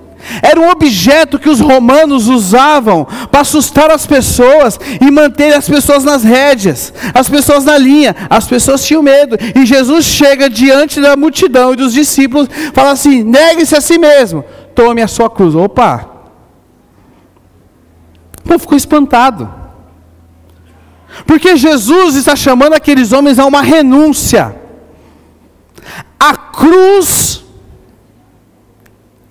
Era 0.42 0.60
um 0.60 0.70
objeto 0.70 1.40
que 1.40 1.50
os 1.50 1.60
romanos 1.60 2.28
usavam 2.28 3.08
para 3.32 3.42
assustar 3.42 3.90
as 3.90 4.06
pessoas 4.06 4.80
e 5.00 5.10
manter 5.10 5.54
as 5.54 5.68
pessoas 5.68 6.04
nas 6.04 6.24
rédeas, 6.24 6.94
as 7.14 7.28
pessoas 7.28 7.66
na 7.66 7.78
linha. 7.78 8.16
As 8.30 8.48
pessoas 8.48 8.86
tinham 8.86 9.02
medo. 9.02 9.36
E 9.56 9.66
Jesus 9.66 10.06
chega 10.06 10.50
diante 10.50 11.02
da 11.02 11.16
multidão 11.16 11.74
e 11.74 11.76
dos 11.76 11.94
discípulos, 11.94 12.48
fala 12.74 12.92
assim: 12.92 13.24
negue-se 13.24 13.76
a 13.76 13.82
si 13.82 13.98
mesmo, 13.98 14.46
tome 14.76 15.02
a 15.02 15.08
sua 15.08 15.30
cruz. 15.30 15.56
Opa! 15.56 16.08
O 18.40 18.48
povo 18.48 18.60
ficou 18.60 18.78
espantado. 18.78 19.52
Porque 21.26 21.58
Jesus 21.58 22.16
está 22.16 22.36
chamando 22.36 22.74
aqueles 22.74 23.12
homens 23.12 23.40
a 23.40 23.46
uma 23.46 23.62
renúncia. 23.62 24.61
A 26.24 26.36
cruz 26.36 27.44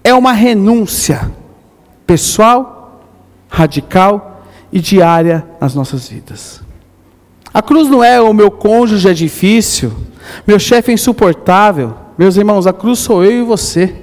é 0.03 0.12
uma 0.12 0.33
renúncia 0.33 1.31
pessoal, 2.05 3.05
radical 3.48 4.42
e 4.72 4.81
diária 4.81 5.46
nas 5.61 5.72
nossas 5.72 6.09
vidas. 6.09 6.61
A 7.55 7.62
cruz 7.62 7.88
não 7.88 8.03
é 8.03 8.20
o 8.20 8.35
meu 8.35 8.50
cônjuge 8.50 9.09
é 9.09 9.12
difícil, 9.12 9.92
meu 10.44 10.59
chefe 10.59 10.90
é 10.90 10.94
insuportável. 10.94 11.94
Meus 12.18 12.37
irmãos, 12.37 12.66
a 12.66 12.72
cruz 12.72 12.98
sou 12.98 13.24
eu 13.24 13.42
e 13.42 13.44
você. 13.44 13.94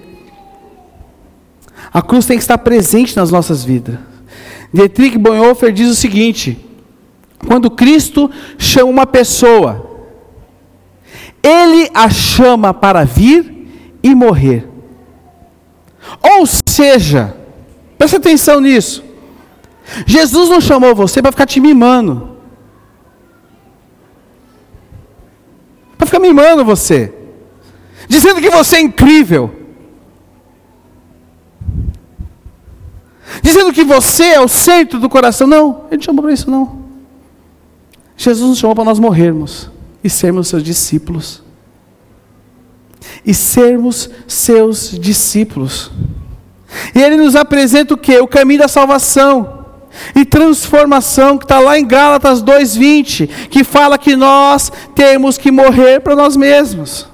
A 1.94 2.02
cruz 2.02 2.26
tem 2.26 2.38
que 2.38 2.44
estar 2.44 2.58
presente 2.58 3.18
nas 3.18 3.30
nossas 3.30 3.66
vidas. 3.66 4.00
Dietrich 4.74 5.18
Bonhoeffer 5.18 5.74
diz 5.74 5.90
o 5.90 5.96
seguinte: 5.96 6.66
quando 7.46 7.70
Cristo 7.70 8.32
chama 8.58 8.90
uma 8.90 9.06
pessoa, 9.06 9.97
Ele 11.48 11.90
a 11.94 12.10
chama 12.10 12.74
para 12.74 13.06
vir 13.06 13.98
e 14.04 14.14
morrer. 14.14 14.68
Ou 16.22 16.46
seja, 16.46 17.38
presta 17.98 18.18
atenção 18.18 18.60
nisso. 18.60 19.02
Jesus 20.06 20.50
não 20.50 20.60
chamou 20.60 20.94
você 20.94 21.22
para 21.22 21.32
ficar 21.32 21.46
te 21.46 21.62
mimando. 21.62 22.38
Para 25.98 26.06
ficar 26.06 26.20
mimando 26.20 26.66
você. 26.66 27.14
Dizendo 28.10 28.42
que 28.42 28.50
você 28.50 28.76
é 28.76 28.82
incrível. 28.82 29.56
Dizendo 33.42 33.72
que 33.72 33.86
você 33.86 34.26
é 34.26 34.42
o 34.42 34.50
centro 34.50 35.00
do 35.00 35.08
coração. 35.08 35.48
Não, 35.48 35.86
ele 35.88 35.98
não 35.98 36.04
chamou 36.04 36.24
para 36.24 36.34
isso 36.34 36.52
não. 36.52 36.88
Jesus 38.18 38.50
nos 38.50 38.60
chamou 38.60 38.76
para 38.76 38.84
nós 38.84 39.00
morrermos 39.00 39.77
e 40.08 40.10
sermos 40.10 40.48
seus 40.48 40.64
discípulos 40.64 41.44
e 43.26 43.34
sermos 43.34 44.10
seus 44.26 44.98
discípulos. 44.98 45.92
E 46.96 47.02
ele 47.02 47.18
nos 47.18 47.36
apresenta 47.36 47.94
o 47.94 47.98
que? 47.98 48.18
O 48.20 48.28
caminho 48.28 48.62
da 48.62 48.70
salvação 48.70 49.66
e 50.16 50.24
transformação, 50.24 51.38
que 51.38 51.44
está 51.44 51.60
lá 51.60 51.78
em 51.78 51.86
Gálatas 51.86 52.42
2,20, 52.42 53.50
que 53.50 53.66
fala 53.66 53.98
que 53.98 54.16
nós 54.16 54.72
temos 54.96 55.38
que 55.38 55.52
morrer 55.52 56.00
para 56.00 56.16
nós 56.16 56.38
mesmos. 56.38 57.06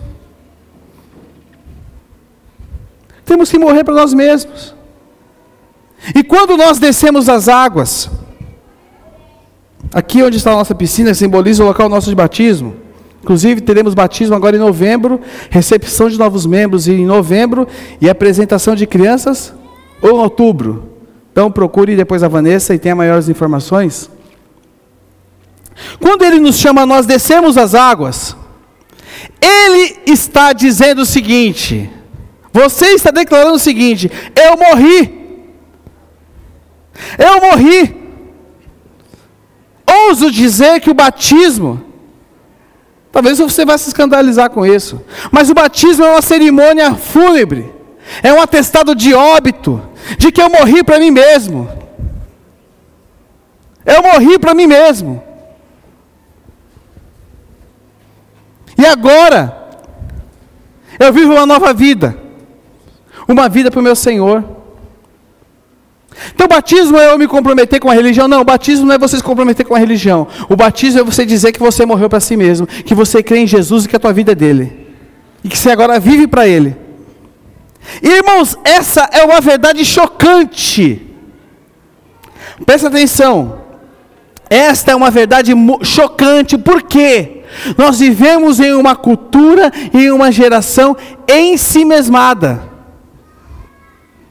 Temos 3.25 3.49
que 3.49 3.57
morrer 3.57 3.83
para 3.83 3.95
nós 3.95 4.13
mesmos. 4.13 4.75
E 6.13 6.23
quando 6.23 6.55
nós 6.55 6.77
descemos 6.77 7.27
as 7.27 7.47
águas, 7.47 8.07
aqui 9.91 10.21
onde 10.23 10.37
está 10.37 10.51
a 10.51 10.55
nossa 10.55 10.75
piscina, 10.75 11.13
simboliza 11.13 11.63
o 11.63 11.67
local 11.67 11.89
nosso 11.89 12.09
de 12.09 12.15
batismo. 12.15 12.75
Inclusive, 13.21 13.61
teremos 13.61 13.93
batismo 13.93 14.35
agora 14.35 14.55
em 14.55 14.59
novembro, 14.59 15.19
recepção 15.49 16.09
de 16.09 16.19
novos 16.19 16.45
membros 16.45 16.87
em 16.87 17.05
novembro 17.05 17.67
e 18.01 18.09
apresentação 18.09 18.75
de 18.75 18.85
crianças 18.85 19.53
ou 20.01 20.09
em 20.11 20.19
outubro. 20.19 20.89
Então, 21.31 21.49
procure 21.49 21.95
depois 21.95 22.21
a 22.21 22.27
Vanessa 22.27 22.75
e 22.75 22.79
tenha 22.79 22.95
maiores 22.95 23.29
informações. 23.29 24.09
Quando 25.99 26.23
ele 26.23 26.39
nos 26.39 26.57
chama, 26.57 26.85
nós 26.85 27.05
descemos 27.05 27.57
as 27.57 27.73
águas. 27.73 28.35
Ele 29.41 29.99
está 30.05 30.53
dizendo 30.53 31.01
o 31.01 31.05
seguinte: 31.05 31.89
Você 32.51 32.87
está 32.87 33.09
declarando 33.09 33.55
o 33.55 33.59
seguinte: 33.59 34.11
eu 34.35 34.57
morri. 34.57 35.23
Eu 37.17 37.41
morri. 37.41 38.02
Ouso 40.07 40.31
dizer 40.31 40.79
que 40.79 40.89
o 40.89 40.93
batismo, 40.93 41.83
talvez 43.11 43.37
você 43.37 43.65
vá 43.65 43.77
se 43.77 43.89
escandalizar 43.89 44.49
com 44.49 44.65
isso, 44.65 45.01
mas 45.31 45.49
o 45.49 45.53
batismo 45.53 46.05
é 46.05 46.09
uma 46.09 46.21
cerimônia 46.21 46.95
fúnebre, 46.95 47.73
é 48.21 48.33
um 48.33 48.41
atestado 48.41 48.95
de 48.95 49.13
óbito, 49.13 49.81
de 50.17 50.31
que 50.31 50.41
eu 50.41 50.49
morri 50.49 50.83
para 50.83 50.99
mim 50.99 51.11
mesmo. 51.11 51.69
Eu 53.85 54.01
morri 54.01 54.39
para 54.39 54.53
mim 54.53 54.67
mesmo. 54.67 55.21
E 58.77 58.85
agora, 58.85 59.63
eu 60.99 61.13
vivo 61.13 61.33
uma 61.33 61.45
nova 61.45 61.73
vida, 61.73 62.17
uma 63.27 63.47
vida 63.47 63.69
para 63.69 63.79
o 63.79 63.83
meu 63.83 63.95
Senhor. 63.95 64.62
Então, 66.33 66.47
batismo 66.47 66.97
é 66.97 67.11
eu 67.11 67.17
me 67.17 67.27
comprometer 67.27 67.79
com 67.79 67.89
a 67.89 67.93
religião? 67.93 68.27
Não, 68.27 68.43
batismo 68.43 68.85
não 68.85 68.95
é 68.95 68.97
você 68.97 69.17
se 69.17 69.23
comprometer 69.23 69.65
com 69.65 69.75
a 69.75 69.79
religião. 69.79 70.27
O 70.49 70.55
batismo 70.55 70.99
é 70.99 71.03
você 71.03 71.25
dizer 71.25 71.51
que 71.51 71.59
você 71.59 71.85
morreu 71.85 72.09
para 72.09 72.19
si 72.19 72.37
mesmo, 72.37 72.67
que 72.67 72.93
você 72.93 73.23
crê 73.23 73.39
em 73.39 73.47
Jesus 73.47 73.85
e 73.85 73.89
que 73.89 73.95
a 73.95 73.99
tua 73.99 74.13
vida 74.13 74.31
é 74.31 74.35
dele. 74.35 74.87
E 75.43 75.49
que 75.49 75.57
você 75.57 75.71
agora 75.71 75.99
vive 75.99 76.27
para 76.27 76.47
ele. 76.47 76.75
Irmãos, 78.01 78.57
essa 78.63 79.09
é 79.11 79.23
uma 79.23 79.41
verdade 79.41 79.83
chocante. 79.83 81.01
Presta 82.65 82.87
atenção. 82.87 83.61
Esta 84.49 84.91
é 84.91 84.95
uma 84.95 85.09
verdade 85.09 85.51
chocante, 85.83 86.57
por 86.57 86.83
quê? 86.83 87.43
Nós 87.77 87.99
vivemos 87.99 88.59
em 88.59 88.73
uma 88.73 88.95
cultura 88.95 89.71
e 89.93 90.05
em 90.05 90.11
uma 90.11 90.31
geração 90.31 90.95
ensimesmada. 91.27 92.63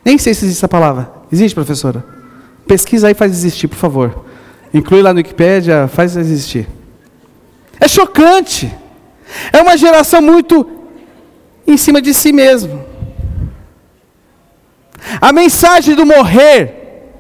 Nem 0.05 0.19
sei 0.19 0.35
se 0.35 0.45
existe 0.45 0.61
essa 0.61 0.69
palavra. 0.69 1.12
Existe, 1.33 1.55
professora? 1.55 2.05
Pesquisa 2.67 3.07
aí 3.07 3.13
e 3.13 3.17
faz 3.17 3.33
existir, 3.33 3.67
por 3.67 3.77
favor. 3.77 4.25
Inclui 4.73 5.03
lá 5.03 5.13
no 5.13 5.19
Wikipédia, 5.19 5.89
faz 5.89 6.17
existir. 6.17 6.69
É 7.81 7.89
chocante. 7.89 8.73
É 9.53 9.63
uma 9.63 9.77
geração 9.77 10.21
muito 10.21 10.69
em 11.67 11.77
cima 11.77 12.03
de 12.03 12.13
si 12.13 12.33
mesmo. 12.33 12.85
A 15.21 15.33
mensagem 15.33 15.95
do 15.95 16.07
morrer, 16.07 17.11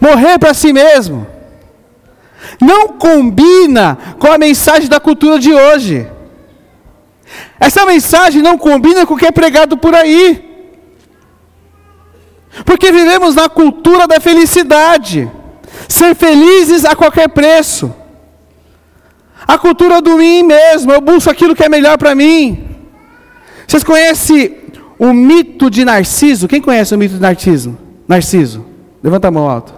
morrer 0.00 0.38
para 0.38 0.54
si 0.54 0.72
mesmo, 0.72 1.26
não 2.60 2.88
combina 2.88 3.98
com 4.18 4.30
a 4.30 4.38
mensagem 4.38 4.88
da 4.88 5.00
cultura 5.00 5.38
de 5.38 5.52
hoje. 5.52 6.06
Essa 7.58 7.84
mensagem 7.84 8.42
não 8.42 8.56
combina 8.56 9.04
com 9.04 9.14
o 9.14 9.16
que 9.18 9.26
é 9.26 9.32
pregado 9.32 9.76
por 9.76 9.94
aí. 9.94 10.47
Porque 12.64 12.90
vivemos 12.90 13.34
na 13.34 13.48
cultura 13.48 14.06
da 14.06 14.20
felicidade. 14.20 15.30
Ser 15.88 16.14
felizes 16.14 16.84
a 16.84 16.94
qualquer 16.94 17.28
preço. 17.28 17.94
A 19.46 19.56
cultura 19.56 20.02
do 20.02 20.16
mim 20.16 20.42
mesmo, 20.42 20.92
eu 20.92 21.00
busco 21.00 21.30
aquilo 21.30 21.54
que 21.54 21.64
é 21.64 21.68
melhor 21.68 21.96
para 21.96 22.14
mim. 22.14 22.64
Vocês 23.66 23.84
conhecem 23.84 24.56
o 24.98 25.12
mito 25.12 25.70
de 25.70 25.84
Narciso? 25.84 26.48
Quem 26.48 26.60
conhece 26.60 26.94
o 26.94 26.98
mito 26.98 27.14
de 27.14 27.20
Narciso? 27.20 27.78
Narciso. 28.06 28.64
Levanta 29.02 29.28
a 29.28 29.30
mão 29.30 29.48
alto. 29.48 29.72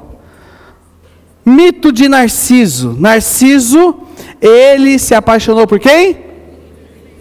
Mito 1.45 1.93
de 1.93 2.09
Narciso. 2.09 2.97
Narciso, 2.99 4.03
ele 4.41 4.99
se 4.99 5.15
apaixonou 5.15 5.67
por 5.67 5.79
quem? 5.79 6.17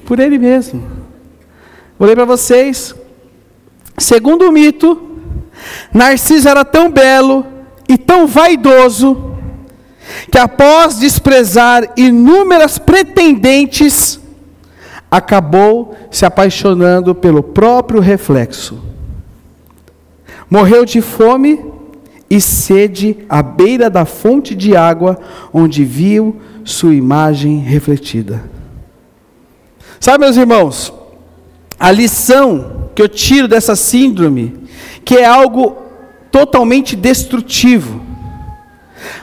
Por 0.05 0.19
ele 0.19 0.37
mesmo. 0.37 0.83
Vou 1.97 2.07
ler 2.07 2.15
para 2.15 2.25
vocês. 2.25 2.95
Segundo 3.97 4.47
o 4.47 4.51
mito, 4.51 5.08
Narciso 5.93 6.47
era 6.47 6.63
tão 6.63 6.91
belo 6.91 7.45
e 7.87 7.97
tão 7.97 8.27
vaidoso 8.27 9.35
que 10.31 10.37
após 10.37 10.97
desprezar 10.97 11.83
inúmeras 11.95 12.77
pretendentes, 12.77 14.19
acabou 15.09 15.95
se 16.11 16.25
apaixonando 16.25 17.15
pelo 17.15 17.41
próprio 17.41 17.99
reflexo. 17.99 18.79
Morreu 20.49 20.85
de 20.85 21.01
fome 21.01 21.63
e 22.29 22.39
sede 22.39 23.17
à 23.27 23.41
beira 23.41 23.89
da 23.89 24.05
fonte 24.05 24.53
de 24.53 24.75
água 24.75 25.19
onde 25.51 25.83
viu 25.83 26.39
sua 26.63 26.93
imagem 26.93 27.59
refletida. 27.59 28.43
Sabe, 29.99 30.23
meus 30.23 30.37
irmãos, 30.37 30.93
a 31.79 31.91
lição 31.91 32.89
que 32.93 33.01
eu 33.01 33.09
tiro 33.09 33.47
dessa 33.47 33.75
síndrome, 33.75 34.55
que 35.03 35.15
é 35.15 35.25
algo 35.25 35.77
totalmente 36.31 36.95
destrutivo. 36.95 38.01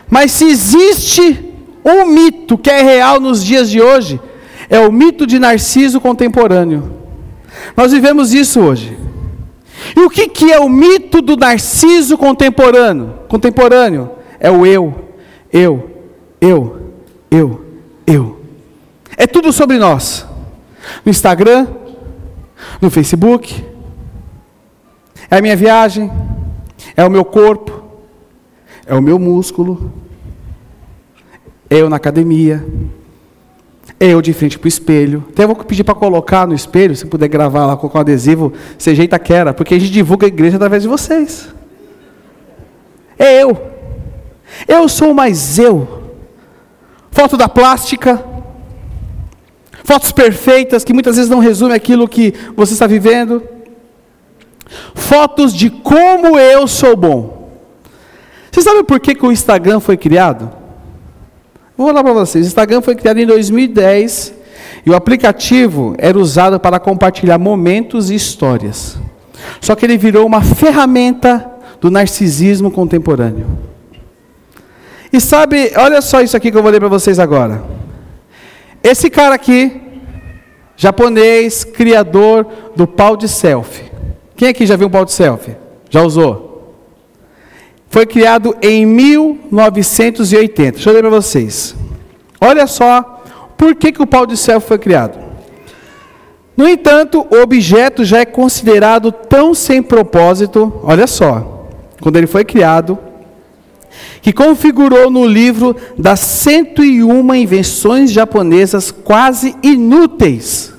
Mas 0.09 0.33
se 0.33 0.45
existe 0.45 1.55
um 1.85 2.07
mito 2.07 2.59
que 2.59 2.71
é 2.71 2.83
real 2.83 3.21
nos 3.21 3.45
dias 3.45 3.71
de 3.71 3.81
hoje, 3.81 4.21
é 4.69 4.81
o 4.81 4.91
mito 4.91 5.27
de 5.27 5.39
Narciso 5.39 6.01
contemporâneo. 6.01 6.97
Nós 7.77 7.93
vivemos 7.93 8.33
isso 8.35 8.61
hoje. 8.61 8.97
E 9.95 10.01
o 10.01 10.11
que, 10.11 10.29
que 10.29 10.53
é 10.53 10.59
o 10.59 10.69
mito 10.69 11.21
do 11.21 11.37
narciso 11.37 12.17
contemporâneo? 12.17 13.15
Contemporâneo 13.29 14.11
é 14.41 14.51
o 14.51 14.67
eu, 14.67 14.95
eu, 15.53 15.91
eu, 16.41 16.93
eu, 17.31 17.65
eu. 18.07 18.41
É 19.17 19.27
tudo 19.27 19.53
sobre 19.53 19.79
nós. 19.79 20.27
No 21.05 21.11
Instagram, 21.11 21.67
no 22.81 22.91
Facebook, 22.91 23.65
é 25.31 25.39
a 25.39 25.43
minha 25.43 25.57
viagem, 25.57 26.11
é 26.97 27.05
o 27.05 27.11
meu 27.11 27.25
corpo, 27.25 27.83
é 28.87 28.95
o 28.95 29.03
meu 29.03 29.19
músculo, 29.19 29.93
eu 31.69 31.91
na 31.91 31.97
academia, 31.97 32.65
eu 33.99 34.21
de 34.23 34.33
frente 34.33 34.59
para 34.59 34.67
o 34.67 34.69
espelho. 34.69 35.25
Até 35.31 35.47
vou 35.47 35.57
pedir 35.57 35.85
para 35.85 35.95
colocar 35.95 36.47
no 36.47 36.55
espelho, 36.55 36.95
se 36.95 37.07
puder 37.07 37.29
gravar 37.29 37.67
lá, 37.67 37.77
com 37.77 37.87
um 37.87 38.01
adesivo, 38.01 38.53
você 38.79 38.95
jeita 38.95 39.19
que 39.19 39.33
era, 39.33 39.53
porque 39.53 39.75
a 39.75 39.79
gente 39.79 39.91
divulga 39.91 40.27
a 40.27 40.29
igreja 40.29 40.57
através 40.57 40.83
de 40.83 40.89
vocês. 40.89 41.49
É 43.19 43.43
eu. 43.43 43.59
Eu 44.69 44.89
sou 44.89 45.12
mais 45.12 45.59
eu. 45.59 46.05
Foto 47.11 47.37
da 47.37 47.49
plástica. 47.49 48.23
Fotos 49.83 50.12
perfeitas 50.12 50.85
que 50.85 50.93
muitas 50.93 51.17
vezes 51.17 51.31
não 51.31 51.39
resumem 51.39 51.75
aquilo 51.75 52.09
que 52.09 52.35
você 52.55 52.75
está 52.75 52.87
vivendo. 52.87 53.56
Fotos 54.94 55.55
de 55.55 55.70
como 55.70 56.38
eu 56.38 56.66
sou 56.66 56.96
bom. 56.96 57.50
Você 58.50 58.62
sabe 58.62 58.83
por 58.83 58.98
que, 58.98 59.14
que 59.14 59.26
o 59.26 59.33
Instagram 59.33 59.81
foi 59.81 59.96
criado? 59.96 60.50
Vou 61.76 61.87
falar 61.88 62.02
para 62.02 62.12
vocês. 62.12 62.46
O 62.46 62.48
Instagram 62.48 62.81
foi 62.81 62.94
criado 62.94 63.18
em 63.18 63.26
2010 63.26 64.33
e 64.85 64.90
o 64.90 64.94
aplicativo 64.94 65.94
era 65.98 66.18
usado 66.18 66.59
para 66.59 66.81
compartilhar 66.81 67.38
momentos 67.38 68.11
e 68.11 68.14
histórias. 68.14 68.96
Só 69.61 69.74
que 69.74 69.85
ele 69.85 69.98
virou 69.98 70.24
uma 70.26 70.40
ferramenta 70.40 71.50
do 71.81 71.90
narcisismo 71.90 72.70
contemporâneo. 72.70 73.46
E 75.12 75.20
sabe, 75.20 75.72
olha 75.76 76.00
só 76.00 76.20
isso 76.20 76.37
aqui 76.37 76.50
que 76.50 76.57
eu 76.57 76.62
vou 76.62 76.70
ler 76.70 76.81
para 76.81 76.88
vocês 76.88 77.18
agora. 77.18 77.62
Esse 78.83 79.11
cara 79.11 79.35
aqui, 79.35 79.81
japonês, 80.76 81.64
criador 81.64 82.46
do 82.74 82.87
pau 82.87 83.16
de 83.16 83.29
selfie. 83.29 83.86
Quem 84.37 84.49
aqui 84.49 84.66
já 84.66 84.77
viu 84.77 84.88
um 84.88 84.90
pau 84.90 85.05
de 85.05 85.12
selfie? 85.12 85.57
Já 85.90 86.03
usou? 86.03 86.46
foi 87.96 88.05
criado 88.05 88.55
em 88.61 88.85
1980. 88.85 90.72
Deixa 90.72 90.90
eu 90.90 90.92
ler 90.92 91.01
para 91.01 91.09
vocês. 91.09 91.75
Olha 92.38 92.66
só 92.66 93.25
por 93.57 93.75
que, 93.75 93.90
que 93.90 94.03
o 94.03 94.07
pau 94.07 94.27
de 94.27 94.37
selfie 94.37 94.68
foi 94.68 94.79
criado. 94.79 95.18
No 96.55 96.68
entanto, 96.68 97.27
o 97.31 97.37
objeto 97.37 98.05
já 98.05 98.18
é 98.18 98.27
considerado 98.27 99.11
tão 99.11 99.55
sem 99.55 99.83
propósito, 99.83 100.79
olha 100.83 101.07
só, 101.07 101.68
quando 102.01 102.16
ele 102.16 102.27
foi 102.27 102.44
criado, 102.44 102.99
que 104.20 104.31
configurou 104.31 105.11
no 105.11 105.27
livro 105.27 105.75
das 105.96 106.20
101 106.20 107.35
invenções 107.35 108.11
japonesas 108.12 108.90
quase 108.90 109.57
inúteis. 109.62 110.75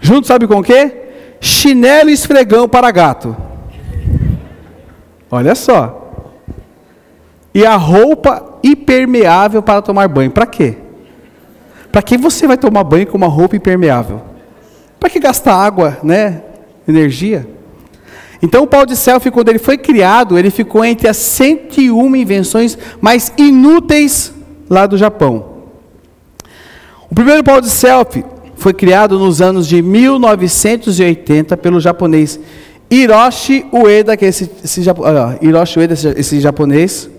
Junto 0.00 0.26
sabe 0.26 0.46
com 0.46 0.56
o 0.56 0.62
quê? 0.62 1.03
Chinelo 1.44 2.08
e 2.08 2.14
esfregão 2.14 2.66
para 2.66 2.90
gato. 2.90 3.36
Olha 5.30 5.54
só. 5.54 6.30
E 7.52 7.66
a 7.66 7.76
roupa 7.76 8.60
impermeável 8.64 9.62
para 9.62 9.82
tomar 9.82 10.08
banho. 10.08 10.30
Para 10.30 10.46
quê? 10.46 10.78
Para 11.92 12.00
que 12.00 12.16
você 12.16 12.46
vai 12.46 12.56
tomar 12.56 12.82
banho 12.82 13.06
com 13.06 13.18
uma 13.18 13.26
roupa 13.26 13.54
impermeável? 13.56 14.22
Para 14.98 15.10
que 15.10 15.20
gastar 15.20 15.54
água, 15.54 15.98
né? 16.02 16.40
Energia? 16.88 17.46
Então 18.40 18.62
o 18.62 18.66
pau 18.66 18.86
de 18.86 18.96
selfie, 18.96 19.30
quando 19.30 19.50
ele 19.50 19.58
foi 19.58 19.76
criado, 19.76 20.38
ele 20.38 20.50
ficou 20.50 20.82
entre 20.82 21.08
as 21.08 21.18
101 21.18 22.16
invenções 22.16 22.78
mais 23.02 23.30
inúteis 23.36 24.32
lá 24.70 24.86
do 24.86 24.96
Japão. 24.96 25.44
O 27.10 27.14
primeiro 27.14 27.44
pau 27.44 27.60
de 27.60 27.68
selfie 27.68 28.24
foi 28.64 28.72
criado 28.72 29.18
nos 29.18 29.42
anos 29.42 29.68
de 29.68 29.82
1980 29.82 31.54
pelo 31.58 31.78
japonês 31.78 32.40
Hiroshi 32.90 33.66
Ueda, 33.70 34.16
que 34.16 34.24
é 34.24 34.28
esse, 34.28 34.50
esse, 34.64 34.80
Hiroshi 35.42 35.78
Ueda, 35.78 35.92
esse, 35.92 36.08
esse 36.16 36.40
japonês. 36.40 37.10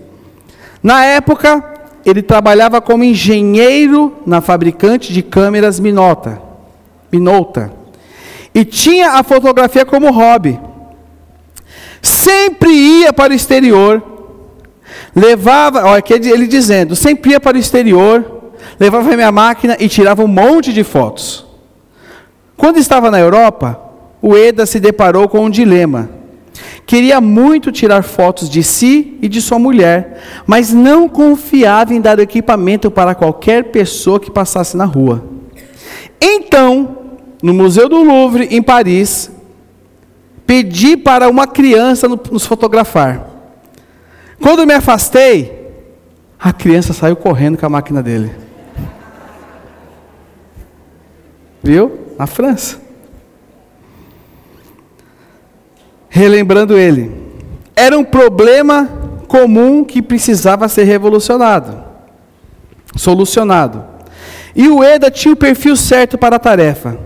Na 0.82 1.04
época, 1.04 1.62
ele 2.04 2.20
trabalhava 2.20 2.80
como 2.80 3.04
engenheiro 3.04 4.12
na 4.26 4.40
fabricante 4.40 5.12
de 5.12 5.22
câmeras 5.22 5.78
Minolta. 5.78 6.42
Minolta. 7.12 7.72
E 8.52 8.64
tinha 8.64 9.12
a 9.12 9.22
fotografia 9.22 9.86
como 9.86 10.10
hobby. 10.10 10.58
Sempre 12.02 12.72
ia 12.72 13.12
para 13.12 13.32
o 13.32 13.36
exterior. 13.36 14.02
Levava, 15.14 15.84
olha 15.84 15.98
aqui 15.98 16.12
ele 16.12 16.48
dizendo, 16.48 16.96
sempre 16.96 17.30
ia 17.30 17.40
para 17.40 17.56
o 17.56 17.60
exterior, 17.60 18.35
levava 18.78 19.14
minha 19.14 19.32
máquina 19.32 19.76
e 19.78 19.88
tirava 19.88 20.22
um 20.22 20.28
monte 20.28 20.72
de 20.72 20.84
fotos. 20.84 21.46
Quando 22.56 22.78
estava 22.78 23.10
na 23.10 23.18
Europa, 23.18 23.80
o 24.20 24.36
Eda 24.36 24.66
se 24.66 24.80
deparou 24.80 25.28
com 25.28 25.44
um 25.44 25.50
dilema. 25.50 26.10
Queria 26.86 27.20
muito 27.20 27.70
tirar 27.72 28.02
fotos 28.02 28.48
de 28.48 28.62
si 28.62 29.18
e 29.20 29.28
de 29.28 29.42
sua 29.42 29.58
mulher, 29.58 30.22
mas 30.46 30.72
não 30.72 31.08
confiava 31.08 31.92
em 31.92 32.00
dar 32.00 32.18
equipamento 32.18 32.90
para 32.90 33.14
qualquer 33.14 33.64
pessoa 33.64 34.20
que 34.20 34.30
passasse 34.30 34.76
na 34.76 34.84
rua. 34.84 35.24
Então, 36.20 36.96
no 37.42 37.52
Museu 37.52 37.88
do 37.88 38.02
Louvre, 38.02 38.48
em 38.50 38.62
Paris, 38.62 39.30
pedi 40.46 40.96
para 40.96 41.28
uma 41.28 41.46
criança 41.46 42.08
nos 42.08 42.46
fotografar. 42.46 43.28
Quando 44.40 44.66
me 44.66 44.74
afastei, 44.74 45.66
a 46.38 46.52
criança 46.52 46.92
saiu 46.92 47.16
correndo 47.16 47.58
com 47.58 47.66
a 47.66 47.70
máquina 47.70 48.02
dele. 48.02 48.45
Viu? 51.62 52.14
Na 52.18 52.26
França. 52.26 52.86
relembrando 56.16 56.78
ele. 56.78 57.12
Era 57.76 57.98
um 57.98 58.02
problema 58.02 58.88
comum 59.28 59.84
que 59.84 60.00
precisava 60.00 60.66
ser 60.66 60.84
revolucionado, 60.84 61.84
solucionado. 62.96 63.84
E 64.54 64.66
o 64.66 64.82
EDA 64.82 65.10
tinha 65.10 65.34
o 65.34 65.36
perfil 65.36 65.76
certo 65.76 66.16
para 66.16 66.36
a 66.36 66.38
tarefa. 66.38 66.96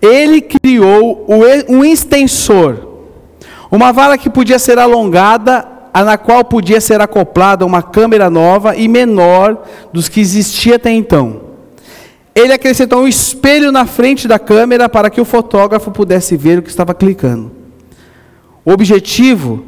Ele 0.00 0.40
criou 0.40 1.26
um 1.68 1.84
extensor, 1.84 2.78
uma 3.72 3.92
vara 3.92 4.16
que 4.16 4.30
podia 4.30 4.60
ser 4.60 4.78
alongada, 4.78 5.66
na 5.92 6.16
qual 6.16 6.44
podia 6.44 6.80
ser 6.80 7.00
acoplada 7.00 7.66
uma 7.66 7.82
câmera 7.82 8.30
nova 8.30 8.76
e 8.76 8.86
menor 8.86 9.64
dos 9.92 10.08
que 10.08 10.20
existia 10.20 10.76
até 10.76 10.92
então. 10.92 11.47
Ele 12.38 12.52
acrescentou 12.52 13.02
um 13.02 13.08
espelho 13.08 13.72
na 13.72 13.84
frente 13.84 14.28
da 14.28 14.38
câmera 14.38 14.88
para 14.88 15.10
que 15.10 15.20
o 15.20 15.24
fotógrafo 15.24 15.90
pudesse 15.90 16.36
ver 16.36 16.60
o 16.60 16.62
que 16.62 16.70
estava 16.70 16.94
clicando. 16.94 17.50
O 18.64 18.70
objetivo 18.70 19.64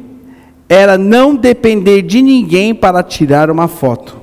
era 0.69 0.97
não 0.97 1.35
depender 1.35 2.01
de 2.01 2.21
ninguém 2.21 2.73
para 2.73 3.03
tirar 3.03 3.51
uma 3.51 3.67
foto. 3.67 4.17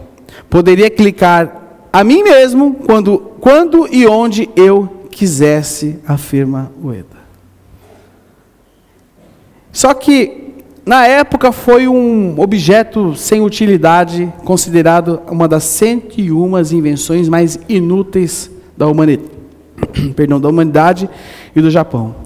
Poderia 0.48 0.88
clicar 0.88 1.88
a 1.92 2.02
mim 2.02 2.22
mesmo 2.22 2.72
quando, 2.86 3.18
quando 3.38 3.86
e 3.92 4.06
onde 4.06 4.48
eu 4.56 5.04
quisesse, 5.10 5.98
afirma 6.06 6.72
Ueda. 6.82 7.18
Só 9.70 9.92
que, 9.92 10.47
na 10.88 11.06
época, 11.06 11.52
foi 11.52 11.86
um 11.86 12.40
objeto 12.40 13.14
sem 13.14 13.42
utilidade, 13.42 14.32
considerado 14.42 15.20
uma 15.30 15.46
das 15.46 15.64
101 15.64 16.58
invenções 16.72 17.28
mais 17.28 17.60
inúteis 17.68 18.50
da 18.74 18.86
humanidade, 18.86 19.28
perdão, 20.16 20.40
da 20.40 20.48
humanidade 20.48 21.06
e 21.54 21.60
do 21.60 21.70
Japão. 21.70 22.16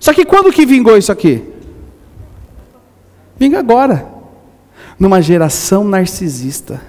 Só 0.00 0.12
que 0.12 0.24
quando 0.24 0.50
que 0.50 0.66
vingou 0.66 0.98
isso 0.98 1.12
aqui? 1.12 1.44
Vinga 3.38 3.60
agora, 3.60 4.04
numa 4.98 5.22
geração 5.22 5.84
narcisista, 5.84 6.82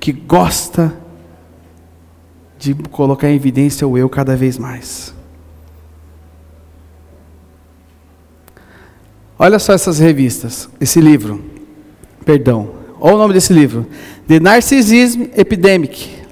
que 0.00 0.10
gosta 0.10 0.90
de 2.58 2.72
colocar 2.90 3.28
em 3.28 3.36
evidência 3.36 3.86
o 3.86 3.98
eu 3.98 4.08
cada 4.08 4.34
vez 4.34 4.56
mais. 4.56 5.14
Olha 9.38 9.58
só 9.58 9.72
essas 9.72 9.98
revistas, 9.98 10.68
esse 10.80 11.00
livro, 11.00 11.44
perdão, 12.24 12.70
olha 13.00 13.14
o 13.16 13.18
nome 13.18 13.34
desse 13.34 13.52
livro: 13.52 13.86
The 14.28 14.40
Narcissism 14.40 15.24
Epidemic. 15.36 16.24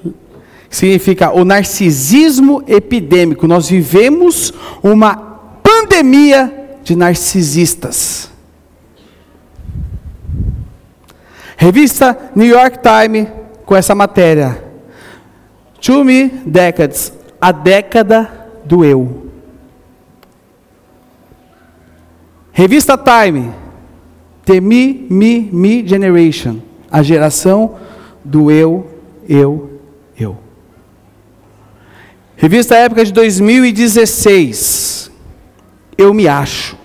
Significa 0.70 1.30
o 1.30 1.44
narcisismo 1.44 2.64
epidêmico. 2.66 3.46
Nós 3.46 3.68
vivemos 3.68 4.54
uma 4.82 5.14
pandemia 5.62 6.78
de 6.82 6.96
narcisistas. 6.96 8.30
Revista 11.58 12.18
New 12.34 12.48
York 12.48 12.78
Times 12.78 13.28
com 13.66 13.76
essa 13.76 13.94
matéria. 13.94 14.64
To 15.82 16.02
me 16.02 16.28
decades, 16.46 17.12
a 17.38 17.52
década 17.52 18.48
do 18.64 18.82
eu. 18.82 19.21
Revista 22.52 22.98
Time, 22.98 23.50
The 24.44 24.60
Me, 24.60 25.06
Me, 25.08 25.48
Me 25.50 25.86
Generation, 25.86 26.58
a 26.90 27.02
geração 27.02 27.76
do 28.22 28.50
eu, 28.50 28.86
eu, 29.26 29.80
eu. 30.18 30.36
Revista 32.36 32.76
Época 32.76 33.04
de 33.06 33.12
2016, 33.12 35.10
Eu 35.96 36.12
Me 36.12 36.28
Acho. 36.28 36.76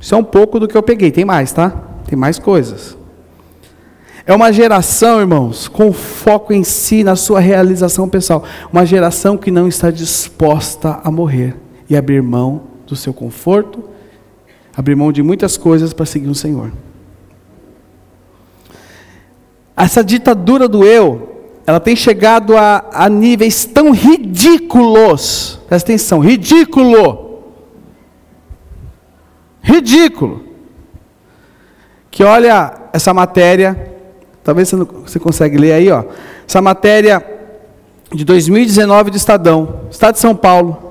Isso 0.00 0.14
é 0.14 0.18
um 0.18 0.24
pouco 0.24 0.58
do 0.58 0.66
que 0.66 0.76
eu 0.76 0.82
peguei, 0.82 1.10
tem 1.10 1.24
mais, 1.24 1.52
tá? 1.52 1.70
Tem 2.06 2.18
mais 2.18 2.38
coisas. 2.38 2.96
É 4.26 4.34
uma 4.34 4.50
geração, 4.50 5.20
irmãos, 5.20 5.68
com 5.68 5.92
foco 5.92 6.54
em 6.54 6.64
si, 6.64 7.04
na 7.04 7.16
sua 7.16 7.40
realização 7.40 8.08
pessoal. 8.08 8.44
Uma 8.72 8.86
geração 8.86 9.36
que 9.36 9.50
não 9.50 9.68
está 9.68 9.90
disposta 9.90 11.00
a 11.04 11.10
morrer 11.10 11.54
e 11.90 11.94
abrir 11.94 12.22
mão 12.22 12.73
do 12.86 12.96
seu 12.96 13.12
conforto, 13.12 13.84
abrir 14.76 14.94
mão 14.94 15.12
de 15.12 15.22
muitas 15.22 15.56
coisas 15.56 15.92
para 15.92 16.06
seguir 16.06 16.28
o 16.28 16.34
Senhor. 16.34 16.72
Essa 19.76 20.04
ditadura 20.04 20.68
do 20.68 20.84
eu, 20.84 21.52
ela 21.66 21.80
tem 21.80 21.96
chegado 21.96 22.56
a, 22.56 22.84
a 22.92 23.08
níveis 23.08 23.64
tão 23.64 23.90
ridículos. 23.90 25.58
Presta 25.66 25.90
atenção, 25.90 26.20
ridículo. 26.20 27.42
Ridículo 29.62 30.44
que 32.14 32.22
olha 32.22 32.72
essa 32.92 33.12
matéria, 33.12 33.92
talvez 34.44 34.68
você, 34.68 34.76
não, 34.76 34.84
você 34.84 35.18
consegue 35.18 35.58
ler 35.58 35.72
aí, 35.72 35.90
ó. 35.90 36.04
Essa 36.46 36.62
matéria 36.62 37.20
de 38.14 38.24
2019 38.24 39.10
do 39.10 39.16
Estadão, 39.16 39.80
Estado 39.90 40.14
de 40.14 40.20
São 40.20 40.36
Paulo. 40.36 40.83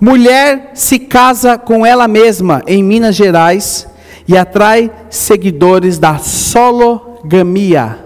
Mulher 0.00 0.72
se 0.74 0.98
casa 0.98 1.56
com 1.56 1.84
ela 1.84 2.06
mesma 2.06 2.62
em 2.66 2.82
Minas 2.82 3.16
Gerais 3.16 3.88
e 4.28 4.36
atrai 4.36 4.90
seguidores 5.08 5.98
da 5.98 6.18
sologamia. 6.18 7.98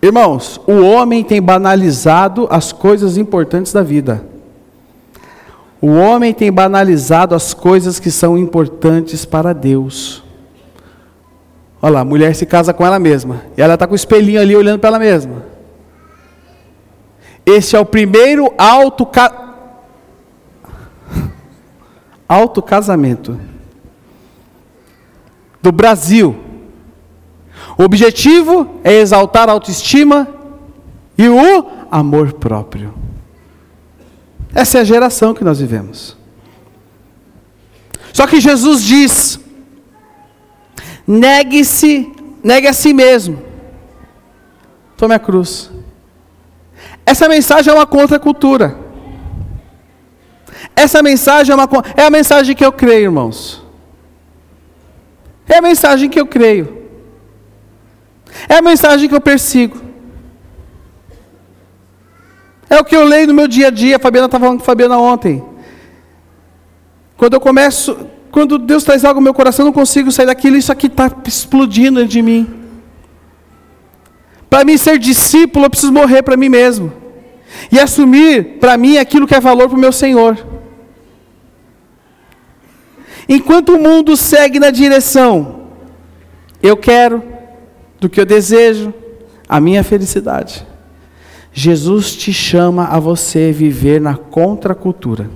Irmãos, 0.00 0.60
o 0.66 0.80
homem 0.80 1.22
tem 1.22 1.40
banalizado 1.40 2.48
as 2.50 2.72
coisas 2.72 3.16
importantes 3.16 3.72
da 3.72 3.82
vida. 3.82 4.24
O 5.80 5.92
homem 5.92 6.34
tem 6.34 6.50
banalizado 6.50 7.34
as 7.34 7.54
coisas 7.54 8.00
que 8.00 8.10
são 8.10 8.36
importantes 8.36 9.24
para 9.24 9.52
Deus. 9.52 10.24
Olha 11.80 11.94
lá, 11.94 12.00
a 12.00 12.04
mulher 12.04 12.34
se 12.34 12.46
casa 12.46 12.72
com 12.72 12.84
ela 12.84 12.98
mesma. 12.98 13.42
E 13.56 13.62
ela 13.62 13.74
está 13.74 13.86
com 13.86 13.92
o 13.92 13.96
espelhinho 13.96 14.40
ali 14.40 14.56
olhando 14.56 14.80
para 14.80 14.88
ela 14.88 14.98
mesma. 14.98 15.51
Esse 17.44 17.76
é 17.76 17.80
o 17.80 17.84
primeiro 17.84 18.52
auto, 18.56 19.04
ca... 19.04 19.54
auto 22.28 22.62
casamento 22.62 23.38
do 25.60 25.70
Brasil. 25.72 26.36
O 27.78 27.84
objetivo 27.84 28.80
é 28.84 28.92
exaltar 28.94 29.48
a 29.48 29.52
autoestima 29.52 30.28
e 31.16 31.28
o 31.28 31.70
amor 31.90 32.34
próprio. 32.34 32.94
Essa 34.54 34.78
é 34.78 34.80
a 34.82 34.84
geração 34.84 35.32
que 35.32 35.44
nós 35.44 35.60
vivemos. 35.60 36.16
Só 38.12 38.26
que 38.26 38.40
Jesus 38.40 38.82
diz: 38.82 39.40
negue-se, 41.06 42.12
negue 42.42 42.66
a 42.66 42.72
si 42.72 42.92
mesmo. 42.92 43.42
Tome 44.96 45.14
a 45.14 45.18
cruz. 45.18 45.70
Essa 47.04 47.28
mensagem 47.28 47.72
é 47.72 47.76
uma 47.76 47.86
contracultura. 47.86 48.76
Essa 50.74 51.02
mensagem 51.02 51.52
é, 51.52 51.56
uma, 51.56 51.68
é 51.96 52.04
a 52.04 52.10
mensagem 52.10 52.54
que 52.54 52.64
eu 52.64 52.72
creio, 52.72 53.04
irmãos. 53.04 53.62
É 55.48 55.58
a 55.58 55.62
mensagem 55.62 56.08
que 56.08 56.20
eu 56.20 56.26
creio. 56.26 56.82
É 58.48 58.56
a 58.56 58.62
mensagem 58.62 59.08
que 59.08 59.14
eu 59.14 59.20
persigo. 59.20 59.80
É 62.70 62.78
o 62.78 62.84
que 62.84 62.96
eu 62.96 63.04
leio 63.04 63.26
no 63.26 63.34
meu 63.34 63.46
dia 63.46 63.66
a 63.66 63.70
dia. 63.70 63.96
A 63.96 63.98
Fabiana 63.98 64.26
estava 64.26 64.44
falando 64.44 64.58
com 64.58 64.64
a 64.64 64.66
Fabiana 64.66 64.96
ontem. 64.96 65.44
Quando 67.18 67.34
eu 67.34 67.40
começo, 67.40 68.06
quando 68.30 68.58
Deus 68.58 68.82
traz 68.82 69.04
algo 69.04 69.20
no 69.20 69.24
meu 69.24 69.34
coração, 69.34 69.64
eu 69.64 69.66
não 69.66 69.72
consigo 69.72 70.10
sair 70.10 70.26
daquilo, 70.26 70.56
isso 70.56 70.72
aqui 70.72 70.86
está 70.86 71.10
explodindo 71.26 72.06
de 72.06 72.22
mim. 72.22 72.61
Para 74.52 74.66
mim 74.66 74.76
ser 74.76 74.98
discípulo, 74.98 75.64
eu 75.64 75.70
preciso 75.70 75.90
morrer 75.94 76.22
para 76.22 76.36
mim 76.36 76.50
mesmo. 76.50 76.92
E 77.70 77.80
assumir 77.80 78.58
para 78.60 78.76
mim 78.76 78.98
aquilo 78.98 79.26
que 79.26 79.34
é 79.34 79.40
valor 79.40 79.66
para 79.66 79.78
o 79.78 79.80
meu 79.80 79.90
Senhor. 79.90 80.36
Enquanto 83.26 83.70
o 83.70 83.80
mundo 83.80 84.14
segue 84.14 84.60
na 84.60 84.68
direção, 84.68 85.68
eu 86.62 86.76
quero, 86.76 87.22
do 87.98 88.10
que 88.10 88.20
eu 88.20 88.26
desejo, 88.26 88.92
a 89.48 89.58
minha 89.58 89.82
felicidade. 89.82 90.66
Jesus 91.50 92.14
te 92.14 92.30
chama 92.30 92.88
a 92.88 93.00
você 93.00 93.52
viver 93.52 94.02
na 94.02 94.18
contracultura. 94.18 95.30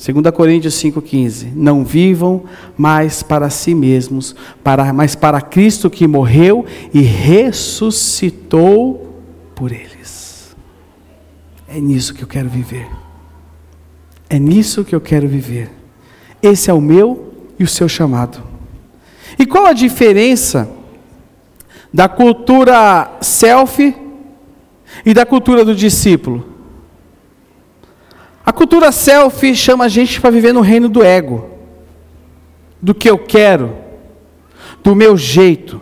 2 0.00 0.34
Coríntios 0.34 0.74
5,15: 0.74 1.52
Não 1.54 1.84
vivam 1.84 2.44
mais 2.76 3.22
para 3.22 3.50
si 3.50 3.74
mesmos, 3.74 4.34
para, 4.64 4.94
mas 4.94 5.14
para 5.14 5.42
Cristo 5.42 5.90
que 5.90 6.06
morreu 6.06 6.64
e 6.94 7.02
ressuscitou 7.02 8.42
por 9.54 9.70
eles. 9.70 10.56
É 11.68 11.78
nisso 11.78 12.14
que 12.14 12.24
eu 12.24 12.28
quero 12.28 12.48
viver. 12.48 12.88
É 14.30 14.38
nisso 14.38 14.84
que 14.84 14.94
eu 14.94 15.02
quero 15.02 15.28
viver. 15.28 15.70
Esse 16.42 16.70
é 16.70 16.72
o 16.72 16.80
meu 16.80 17.34
e 17.58 17.64
o 17.64 17.68
seu 17.68 17.86
chamado. 17.86 18.42
E 19.38 19.44
qual 19.44 19.66
a 19.66 19.74
diferença 19.74 20.66
da 21.92 22.08
cultura 22.08 23.18
selfie 23.20 23.94
e 25.04 25.12
da 25.12 25.26
cultura 25.26 25.62
do 25.62 25.74
discípulo? 25.74 26.49
A 28.50 28.52
cultura 28.52 28.90
selfie 28.90 29.54
chama 29.54 29.84
a 29.84 29.88
gente 29.88 30.20
para 30.20 30.28
viver 30.28 30.52
no 30.52 30.60
reino 30.60 30.88
do 30.88 31.04
ego, 31.04 31.50
do 32.82 32.92
que 32.92 33.08
eu 33.08 33.16
quero, 33.16 33.76
do 34.82 34.92
meu 34.92 35.16
jeito. 35.16 35.80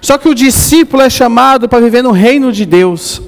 Só 0.00 0.16
que 0.16 0.28
o 0.28 0.34
discípulo 0.34 1.02
é 1.02 1.10
chamado 1.10 1.68
para 1.68 1.80
viver 1.80 2.00
no 2.00 2.12
reino 2.12 2.52
de 2.52 2.64
Deus. 2.64 3.20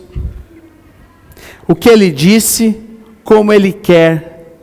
O 1.67 1.75
que 1.75 1.89
ele 1.89 2.13
disse, 2.13 2.81
como 3.25 3.53
ele 3.53 3.73
quer 3.73 4.55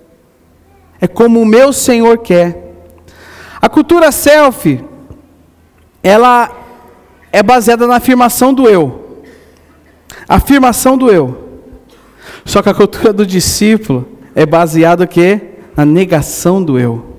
é 1.02 1.06
como 1.06 1.42
o 1.42 1.46
meu 1.46 1.74
Senhor 1.74 2.20
quer. 2.20 2.74
A 3.62 3.68
cultura 3.68 4.10
selfie, 4.14 4.86
ela 6.02 6.50
é 7.30 7.44
baseada 7.44 7.86
na 7.86 7.98
afirmação 7.98 8.54
do 8.54 8.70
eu. 8.70 9.26
Afirmação 10.30 10.98
do 10.98 11.12
eu. 11.12 11.41
Só 12.46 12.62
que 12.62 12.70
a 12.70 12.74
cultura 12.74 13.12
do 13.12 13.26
discípulo 13.26 14.08
é 14.36 14.46
baseada 14.46 15.06
que 15.08 15.42
na 15.76 15.86
negação 15.86 16.64
do 16.64 16.78
eu. 16.80 17.12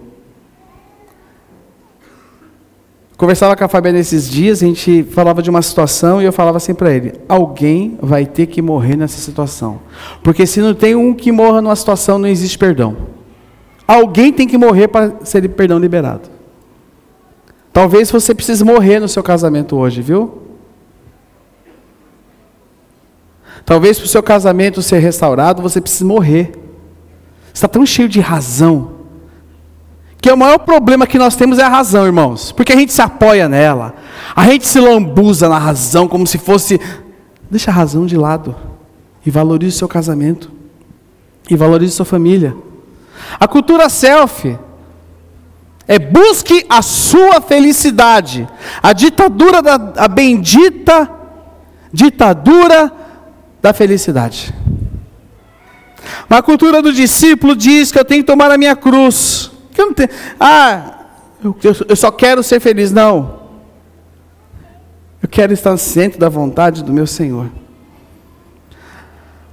Conversava 3.17 3.55
com 3.55 3.65
a 3.65 3.69
Fabiana 3.69 4.01
esses 4.01 4.29
dias, 4.29 4.62
a 4.62 4.67
gente 4.67 5.05
falava 5.05 5.41
de 5.41 5.49
uma 5.49 5.62
situação 5.62 6.21
e 6.21 6.25
eu 6.25 6.33
falava 6.33 6.57
assim 6.57 6.75
para 6.75 6.93
ele: 6.93 7.12
alguém 7.29 7.97
vai 8.03 8.27
ter 8.27 8.47
que 8.47 8.61
morrer 8.61 8.97
nessa 8.97 9.21
situação. 9.21 9.81
Porque 10.25 10.45
se 10.45 10.61
não 10.61 10.75
tem 10.75 10.97
um 10.97 11.15
que 11.15 11.31
morra 11.31 11.62
numa 11.62 11.77
situação, 11.77 12.19
não 12.19 12.27
existe 12.27 12.59
perdão. 12.59 12.97
Alguém 13.87 14.33
tem 14.33 14.49
que 14.49 14.59
morrer 14.59 14.88
para 14.88 15.12
ser 15.23 15.49
perdão 15.51 15.79
liberado. 15.79 16.29
Talvez 17.73 18.11
você 18.11 18.35
precise 18.35 18.65
morrer 18.65 18.99
no 18.99 19.09
seu 19.09 19.23
casamento 19.23 19.77
hoje, 19.77 20.03
viu? 20.03 20.43
Talvez 23.64 23.98
para 23.98 24.07
o 24.07 24.09
seu 24.09 24.22
casamento 24.22 24.83
ser 24.83 24.98
restaurado, 24.98 25.62
você 25.62 25.81
precise 25.81 26.05
morrer. 26.05 26.53
Está 27.53 27.68
tão 27.68 27.85
cheio 27.87 28.09
de 28.09 28.20
razão. 28.20 28.92
Que 30.20 30.31
o 30.31 30.37
maior 30.37 30.59
problema 30.59 31.07
que 31.07 31.18
nós 31.18 31.35
temos 31.35 31.59
é 31.59 31.64
a 31.64 31.68
razão, 31.68 32.07
irmãos. 32.07 32.53
Porque 32.53 32.72
a 32.72 32.77
gente 32.77 32.92
se 32.92 33.03
apoia 33.03 33.48
nela. 33.48 33.94
A 34.35 34.46
gente 34.46 34.66
se 34.66 34.79
lambuza 34.79 35.48
na 35.48 35.59
razão 35.59 36.07
como 36.07 36.27
se 36.27 36.38
fosse. 36.38 36.81
Deixa 37.51 37.70
a 37.70 37.75
razão 37.75 38.07
de 38.07 38.16
lado. 38.16 38.55
E 39.25 39.31
valorize 39.31 39.77
o 39.77 39.79
seu 39.79 39.88
casamento. 39.88 40.51
E 41.51 41.57
valorize 41.57 41.92
sua 41.92 42.07
família. 42.07 42.57
A 43.38 43.46
cultura 43.48 43.88
self 43.88 44.57
é 45.87 45.98
busque 45.98 46.64
a 46.68 46.83
sua 46.83 47.40
felicidade. 47.40 48.48
A 48.83 48.92
ditadura 48.92 49.61
da 49.61 49.75
a 49.96 50.09
bendita 50.09 51.11
ditadura 51.92 52.90
da 53.62 53.72
felicidade. 53.72 54.53
Mas 56.29 56.40
a 56.40 56.42
cultura 56.42 56.83
do 56.83 56.92
discípulo 56.92 57.55
diz 57.55 57.92
que 57.92 57.98
eu 57.98 58.05
tenho 58.05 58.22
que 58.22 58.27
tomar 58.27 58.51
a 58.51 58.59
minha 58.59 58.75
cruz. 58.75 59.51
Que 59.70 59.81
eu 59.81 59.87
não 59.87 59.94
tenho, 59.94 60.11
ah, 60.38 61.05
eu, 61.42 61.57
eu 61.88 61.96
só 61.96 62.11
quero 62.11 62.42
ser 62.42 62.61
feliz. 62.61 62.92
Não. 62.92 63.40
Eu 65.22 65.29
quero 65.29 65.53
estar 65.53 65.77
ciente 65.77 66.18
da 66.18 66.29
vontade 66.29 66.83
do 66.83 66.92
meu 66.92 67.07
Senhor. 67.07 67.48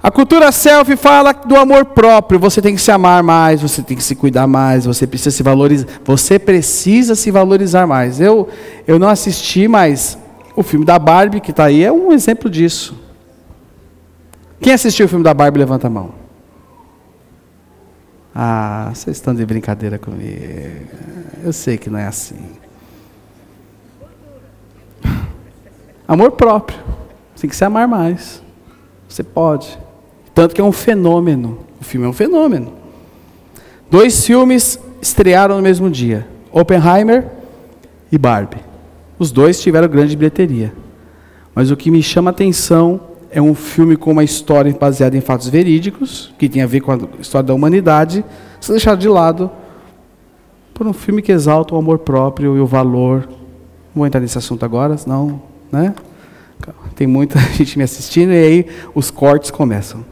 A 0.02 0.10
cultura 0.10 0.50
self 0.50 0.96
fala 0.96 1.32
do 1.32 1.56
amor 1.56 1.84
próprio. 1.84 2.40
Você 2.40 2.60
tem 2.60 2.74
que 2.74 2.80
se 2.80 2.90
amar 2.90 3.22
mais, 3.22 3.60
você 3.60 3.82
tem 3.82 3.96
que 3.96 4.02
se 4.02 4.16
cuidar 4.16 4.46
mais, 4.46 4.86
você 4.86 5.06
precisa 5.06 5.30
se 5.30 5.42
valorizar. 5.42 5.86
Você 6.04 6.38
precisa 6.38 7.14
se 7.14 7.30
valorizar 7.30 7.86
mais. 7.86 8.20
Eu, 8.20 8.48
eu 8.86 8.98
não 8.98 9.08
assisti, 9.08 9.68
mas 9.68 10.18
o 10.56 10.62
filme 10.62 10.84
da 10.84 10.98
Barbie 10.98 11.40
que 11.40 11.50
está 11.50 11.66
aí 11.66 11.84
é 11.84 11.92
um 11.92 12.12
exemplo 12.12 12.50
disso. 12.50 13.09
Quem 14.60 14.74
assistiu 14.74 15.06
o 15.06 15.08
filme 15.08 15.24
da 15.24 15.32
Barbie, 15.32 15.58
levanta 15.58 15.86
a 15.86 15.90
mão. 15.90 16.12
Ah, 18.34 18.90
vocês 18.94 19.16
estão 19.16 19.34
de 19.34 19.44
brincadeira 19.44 19.98
comigo. 19.98 20.86
Eu 21.42 21.52
sei 21.52 21.78
que 21.78 21.88
não 21.88 21.98
é 21.98 22.06
assim. 22.06 22.36
Amor 26.06 26.32
próprio. 26.32 26.78
Você 27.34 27.42
tem 27.42 27.50
que 27.50 27.56
se 27.56 27.64
amar 27.64 27.88
mais. 27.88 28.42
Você 29.08 29.22
pode. 29.22 29.78
Tanto 30.34 30.54
que 30.54 30.60
é 30.60 30.64
um 30.64 30.72
fenômeno. 30.72 31.58
O 31.80 31.84
filme 31.84 32.06
é 32.06 32.08
um 32.10 32.12
fenômeno. 32.12 32.74
Dois 33.90 34.24
filmes 34.24 34.78
estrearam 35.00 35.56
no 35.56 35.62
mesmo 35.62 35.90
dia: 35.90 36.28
Oppenheimer 36.52 37.26
e 38.12 38.18
Barbie. 38.18 38.60
Os 39.18 39.32
dois 39.32 39.60
tiveram 39.60 39.88
grande 39.88 40.14
bilheteria. 40.16 40.72
Mas 41.54 41.70
o 41.70 41.76
que 41.76 41.90
me 41.90 42.02
chama 42.02 42.30
a 42.30 42.32
atenção 42.32 43.09
é 43.30 43.40
um 43.40 43.54
filme 43.54 43.96
com 43.96 44.10
uma 44.10 44.24
história 44.24 44.74
baseada 44.78 45.16
em 45.16 45.20
fatos 45.20 45.48
verídicos, 45.48 46.34
que 46.38 46.48
tem 46.48 46.62
a 46.62 46.66
ver 46.66 46.80
com 46.80 46.92
a 46.92 46.98
história 47.20 47.46
da 47.46 47.54
humanidade, 47.54 48.24
se 48.60 48.70
deixar 48.72 48.96
de 48.96 49.08
lado 49.08 49.50
por 50.74 50.86
um 50.86 50.92
filme 50.92 51.22
que 51.22 51.30
exalta 51.30 51.74
o 51.74 51.78
amor 51.78 52.00
próprio 52.00 52.56
e 52.56 52.60
o 52.60 52.66
valor. 52.66 53.28
Não 53.28 53.96
vou 53.96 54.06
entrar 54.06 54.20
nesse 54.20 54.36
assunto 54.36 54.64
agora, 54.64 54.96
senão, 54.96 55.40
né? 55.70 55.94
Tem 56.96 57.06
muita 57.06 57.38
gente 57.54 57.78
me 57.78 57.84
assistindo 57.84 58.32
e 58.32 58.36
aí 58.36 58.66
os 58.94 59.10
cortes 59.10 59.50
começam. 59.50 60.04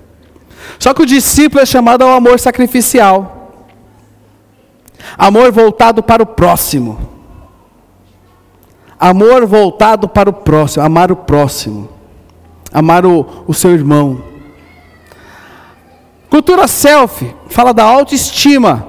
Só 0.78 0.94
que 0.94 1.02
o 1.02 1.06
discípulo 1.06 1.60
é 1.60 1.66
chamado 1.66 2.02
ao 2.02 2.12
amor 2.12 2.38
sacrificial. 2.38 3.62
Amor 5.16 5.50
voltado 5.50 6.02
para 6.02 6.22
o 6.22 6.26
próximo. 6.26 6.98
Amor 8.98 9.46
voltado 9.46 10.08
para 10.08 10.28
o 10.28 10.32
próximo, 10.32 10.84
amar 10.84 11.12
o 11.12 11.16
próximo. 11.16 11.97
Amar 12.72 13.06
o, 13.06 13.44
o 13.46 13.54
seu 13.54 13.72
irmão. 13.72 14.22
Cultura 16.28 16.68
self 16.68 17.34
fala 17.48 17.72
da 17.72 17.84
autoestima. 17.84 18.86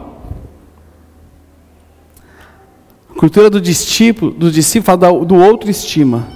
Cultura 3.17 3.49
do 3.49 3.59
discípulo, 3.59 4.31
do 4.31 4.51
discípulo 4.51 4.85
fala 4.97 5.25
do 5.25 5.35
outro 5.35 5.69
estima. 5.69 6.27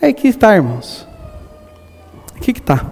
É 0.00 0.12
que 0.12 0.28
está, 0.28 0.54
irmãos. 0.54 1.06
Aqui 2.36 2.52
que 2.52 2.60
está. 2.60 2.86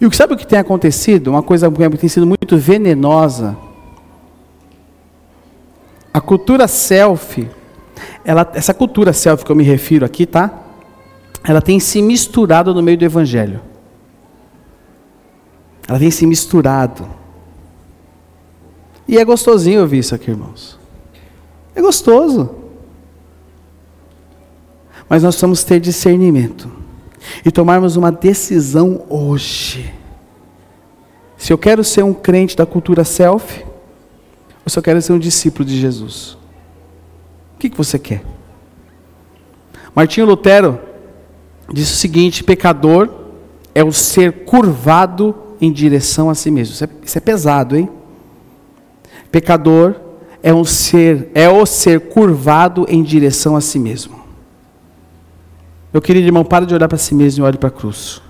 E 0.00 0.06
o 0.06 0.10
que 0.10 0.16
sabe 0.16 0.34
o 0.34 0.36
que 0.36 0.46
tem 0.46 0.58
acontecido? 0.58 1.28
Uma 1.28 1.42
coisa 1.42 1.70
que 1.70 1.98
tem 1.98 2.08
sido 2.08 2.26
muito 2.26 2.56
venenosa. 2.56 3.56
A 6.12 6.20
cultura 6.20 6.68
self, 6.68 7.48
ela, 8.24 8.50
essa 8.54 8.74
cultura 8.74 9.12
self 9.12 9.44
que 9.44 9.50
eu 9.50 9.56
me 9.56 9.64
refiro 9.64 10.04
aqui, 10.04 10.26
tá? 10.26 10.52
Ela 11.44 11.60
tem 11.60 11.80
se 11.80 12.02
misturado 12.02 12.74
no 12.74 12.82
meio 12.82 12.98
do 12.98 13.04
evangelho. 13.04 13.60
Ela 15.86 15.98
tem 15.98 16.10
se 16.10 16.26
misturado. 16.26 17.08
E 19.06 19.16
é 19.16 19.24
gostosinho 19.24 19.80
ouvir 19.80 19.98
isso 19.98 20.14
aqui, 20.14 20.30
irmãos. 20.30 20.78
É 21.74 21.80
gostoso. 21.80 22.50
Mas 25.08 25.22
nós 25.22 25.34
precisamos 25.34 25.64
ter 25.64 25.80
discernimento 25.80 26.70
e 27.44 27.50
tomarmos 27.50 27.96
uma 27.96 28.12
decisão 28.12 29.04
hoje. 29.08 29.94
Se 31.36 31.52
eu 31.52 31.58
quero 31.58 31.82
ser 31.82 32.02
um 32.02 32.12
crente 32.12 32.56
da 32.56 32.66
cultura 32.66 33.04
self, 33.04 33.64
ou 34.64 34.70
se 34.70 34.78
eu 34.78 34.82
quero 34.82 35.00
ser 35.00 35.12
um 35.12 35.18
discípulo 35.18 35.64
de 35.64 35.80
Jesus. 35.80 36.37
O 37.58 37.60
que, 37.60 37.68
que 37.68 37.76
você 37.76 37.98
quer? 37.98 38.22
Martinho 39.92 40.28
Lutero 40.28 40.78
disse 41.72 41.92
o 41.92 41.96
seguinte: 41.96 42.44
pecador 42.44 43.10
é 43.74 43.82
o 43.82 43.90
ser 43.90 44.44
curvado 44.44 45.34
em 45.60 45.72
direção 45.72 46.30
a 46.30 46.36
si 46.36 46.52
mesmo. 46.52 46.74
Isso 46.74 46.84
é, 46.84 46.88
isso 47.02 47.18
é 47.18 47.20
pesado, 47.20 47.76
hein? 47.76 47.88
Pecador 49.32 49.96
é 50.40 50.54
um 50.54 50.64
ser, 50.64 51.32
é 51.34 51.48
o 51.48 51.66
ser 51.66 52.10
curvado 52.10 52.86
em 52.88 53.02
direção 53.02 53.56
a 53.56 53.60
si 53.60 53.80
mesmo. 53.80 54.20
Meu 55.92 56.00
querido 56.00 56.28
irmão, 56.28 56.44
para 56.44 56.64
de 56.64 56.72
olhar 56.72 56.86
para 56.86 56.96
si 56.96 57.12
mesmo 57.12 57.44
e 57.44 57.48
olhe 57.48 57.58
para 57.58 57.70
a 57.70 57.72
cruz. 57.72 58.22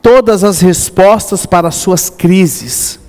Todas 0.00 0.44
as 0.44 0.60
respostas 0.60 1.44
para 1.46 1.66
as 1.66 1.74
suas 1.74 2.08
crises, 2.08 3.00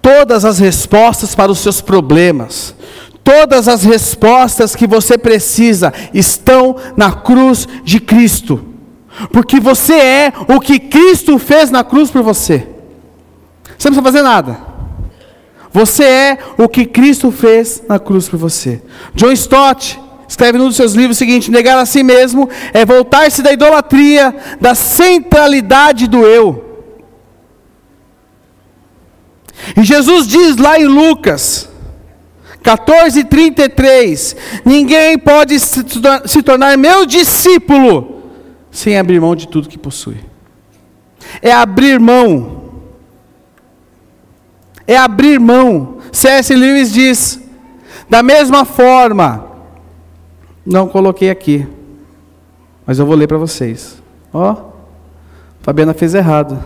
todas 0.00 0.44
as 0.44 0.60
respostas 0.60 1.34
para 1.34 1.50
os 1.50 1.58
seus 1.58 1.80
problemas, 1.80 2.76
todas 3.24 3.68
as 3.68 3.84
respostas 3.84 4.74
que 4.74 4.86
você 4.86 5.16
precisa 5.16 5.92
estão 6.12 6.76
na 6.96 7.12
cruz 7.12 7.66
de 7.84 8.00
Cristo. 8.00 8.64
Porque 9.32 9.60
você 9.60 9.94
é 9.94 10.32
o 10.48 10.60
que 10.60 10.78
Cristo 10.78 11.38
fez 11.38 11.70
na 11.70 11.84
cruz 11.84 12.10
por 12.10 12.22
você. 12.22 12.66
Você 13.76 13.88
não 13.88 13.96
precisa 13.96 14.02
fazer 14.02 14.22
nada. 14.22 14.58
Você 15.72 16.04
é 16.04 16.38
o 16.58 16.68
que 16.68 16.84
Cristo 16.84 17.30
fez 17.30 17.82
na 17.88 17.98
cruz 17.98 18.28
por 18.28 18.38
você. 18.38 18.82
John 19.14 19.30
Stott 19.32 20.00
escreve 20.28 20.58
num 20.58 20.66
dos 20.66 20.76
seus 20.76 20.94
livros 20.94 21.16
o 21.16 21.18
seguinte: 21.18 21.50
negar 21.50 21.78
a 21.78 21.86
si 21.86 22.02
mesmo 22.02 22.48
é 22.72 22.84
voltar-se 22.84 23.42
da 23.42 23.52
idolatria, 23.52 24.34
da 24.60 24.74
centralidade 24.74 26.08
do 26.08 26.26
eu. 26.26 26.66
E 29.76 29.84
Jesus 29.84 30.26
diz 30.26 30.56
lá 30.56 30.78
em 30.78 30.86
Lucas 30.86 31.69
14:33, 32.62 34.36
ninguém 34.64 35.18
pode 35.18 35.58
se 35.58 36.42
tornar 36.42 36.76
meu 36.76 37.06
discípulo 37.06 38.22
sem 38.70 38.98
abrir 38.98 39.20
mão 39.20 39.34
de 39.34 39.48
tudo 39.48 39.68
que 39.68 39.78
possui. 39.78 40.18
É 41.42 41.52
abrir 41.52 41.98
mão 41.98 42.60
é 44.90 44.96
abrir 44.96 45.38
mão. 45.38 45.98
C.S. 46.10 46.52
Lewis 46.52 46.92
diz: 46.92 47.40
da 48.08 48.24
mesma 48.24 48.64
forma, 48.64 49.46
não 50.66 50.88
coloquei 50.88 51.30
aqui, 51.30 51.64
mas 52.84 52.98
eu 52.98 53.06
vou 53.06 53.14
ler 53.14 53.28
para 53.28 53.38
vocês. 53.38 54.02
Ó, 54.34 54.56
Fabiana 55.62 55.94
fez 55.94 56.12
errado. 56.12 56.58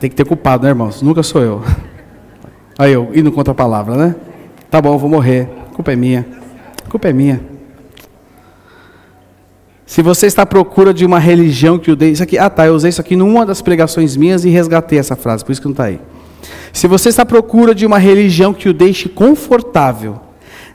Tem 0.00 0.08
que 0.08 0.16
ter 0.16 0.24
culpado, 0.24 0.62
né, 0.62 0.70
irmãos? 0.70 1.02
Nunca 1.02 1.22
sou 1.22 1.42
eu. 1.42 1.62
Aí 2.78 2.92
eu, 2.94 3.10
indo 3.14 3.30
contra 3.30 3.52
a 3.52 3.54
palavra, 3.54 3.94
né? 3.94 4.16
Tá 4.70 4.80
bom, 4.80 4.96
vou 4.96 5.10
morrer. 5.10 5.48
A 5.70 5.74
culpa 5.74 5.92
é 5.92 5.96
minha. 5.96 6.26
A 6.86 6.90
culpa 6.90 7.08
é 7.08 7.12
minha. 7.12 7.40
Se 9.84 10.00
você 10.02 10.28
está 10.28 10.42
à 10.42 10.46
procura 10.46 10.94
de 10.94 11.04
uma 11.04 11.18
religião 11.18 11.76
que 11.76 11.90
o 11.90 11.96
dê. 11.96 12.10
Isso 12.10 12.22
aqui, 12.22 12.38
ah 12.38 12.48
tá, 12.48 12.68
eu 12.68 12.74
usei 12.74 12.90
isso 12.90 13.00
aqui 13.00 13.16
numa 13.16 13.44
das 13.44 13.60
pregações 13.60 14.16
minhas 14.16 14.44
e 14.44 14.48
resgatei 14.48 15.00
essa 15.00 15.16
frase, 15.16 15.44
por 15.44 15.50
isso 15.50 15.60
que 15.60 15.66
não 15.66 15.72
está 15.72 15.86
aí. 15.86 15.98
Se 16.72 16.86
você 16.86 17.08
está 17.08 17.22
à 17.22 17.26
procura 17.26 17.74
de 17.74 17.84
uma 17.84 17.98
religião 17.98 18.54
que 18.54 18.68
o 18.68 18.72
deixe 18.72 19.08
confortável, 19.08 20.20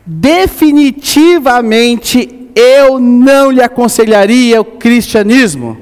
definitivamente 0.05 2.49
eu 2.53 2.99
não 2.99 3.49
lhe 3.49 3.61
aconselharia 3.61 4.59
o 4.59 4.65
cristianismo. 4.65 5.77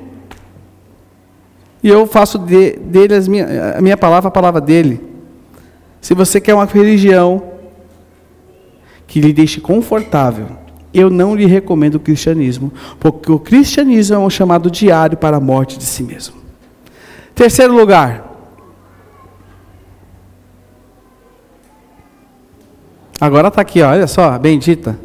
E 1.82 1.90
eu 1.90 2.06
faço 2.06 2.38
de, 2.38 2.74
dele 2.78 3.20
minha, 3.28 3.78
a 3.78 3.82
minha 3.82 3.98
palavra, 3.98 4.28
a 4.28 4.32
palavra 4.32 4.62
dele. 4.62 5.02
Se 6.00 6.14
você 6.14 6.40
quer 6.40 6.54
uma 6.54 6.66
religião 6.66 7.53
que 9.14 9.22
lhe 9.22 9.32
deixe 9.32 9.62
confortável, 9.62 10.48
eu 10.92 11.08
não 11.08 11.36
lhe 11.36 11.46
recomendo 11.46 11.96
o 11.96 12.00
cristianismo, 12.00 12.74
porque 13.00 13.32
o 13.32 13.38
cristianismo 13.38 14.16
é 14.16 14.18
um 14.18 14.28
chamado 14.28 14.72
diário 14.72 15.16
para 15.16 15.38
a 15.38 15.40
morte 15.40 15.78
de 15.78 15.84
si 15.84 16.02
mesmo. 16.02 16.34
Terceiro 17.36 17.76
lugar, 17.76 18.32
Agora 23.22 23.50
está 23.50 23.62
aqui, 23.62 23.82
olha 23.82 24.08
só, 24.08 24.38
bendita. 24.40 25.00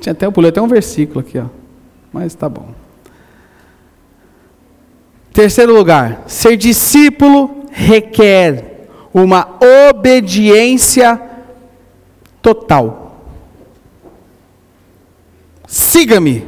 Tinha 0.00 0.12
até, 0.12 0.24
eu 0.24 0.32
pulei 0.32 0.50
até 0.50 0.62
um 0.62 0.68
versículo 0.68 1.18
aqui, 1.18 1.36
ó. 1.36 1.46
Mas 2.12 2.26
está 2.26 2.48
bom. 2.48 2.68
Terceiro 5.32 5.74
lugar, 5.74 6.22
ser 6.28 6.56
discípulo 6.56 7.66
requer 7.72 8.73
uma 9.14 9.56
obediência 9.88 11.22
total. 12.42 13.24
Siga-me. 15.68 16.44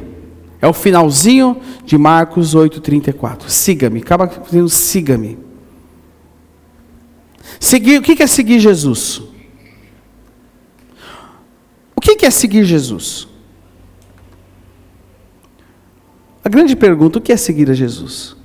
É 0.61 0.67
o 0.67 0.73
finalzinho 0.73 1.61
de 1.85 1.97
Marcos 1.97 2.53
8:34. 2.53 3.49
Siga-me. 3.49 4.01
Acaba 4.01 4.27
dizendo 4.27 4.67
siga-me. 4.67 5.39
Seguir, 7.59 7.99
o 7.99 8.01
que 8.01 8.21
é 8.21 8.27
seguir 8.27 8.59
Jesus? 8.59 9.21
O 11.95 12.01
que 12.01 12.25
é 12.25 12.29
seguir 12.29 12.65
Jesus? 12.65 13.27
A 16.43 16.49
grande 16.49 16.75
pergunta: 16.75 17.19
o 17.19 17.21
que 17.21 17.31
é 17.31 17.37
seguir 17.37 17.69
a 17.69 17.73
Jesus? 17.73 18.35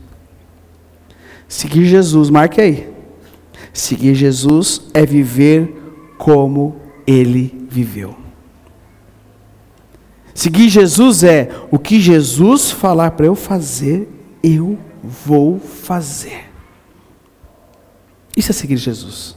Seguir 1.48 1.84
Jesus, 1.84 2.30
marque 2.30 2.60
aí. 2.60 2.91
Seguir 3.72 4.14
Jesus 4.14 4.82
é 4.92 5.04
viver 5.06 5.74
como 6.18 6.76
ele 7.06 7.66
viveu. 7.68 8.16
Seguir 10.34 10.68
Jesus 10.68 11.22
é 11.22 11.50
o 11.70 11.78
que 11.78 12.00
Jesus 12.00 12.70
falar 12.70 13.12
para 13.12 13.26
eu 13.26 13.34
fazer, 13.34 14.08
eu 14.42 14.78
vou 15.02 15.58
fazer. 15.58 16.50
Isso 18.36 18.50
é 18.50 18.54
seguir 18.54 18.76
Jesus. 18.76 19.36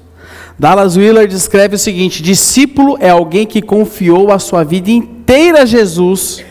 Dallas 0.57 0.95
Willard 0.95 1.33
descreve 1.33 1.75
o 1.75 1.79
seguinte: 1.79 2.23
discípulo 2.23 2.97
é 2.99 3.09
alguém 3.09 3.45
que 3.45 3.61
confiou 3.61 4.31
a 4.31 4.39
sua 4.39 4.63
vida 4.63 4.89
inteira 4.89 5.63
a 5.63 5.65
Jesus 5.65 6.43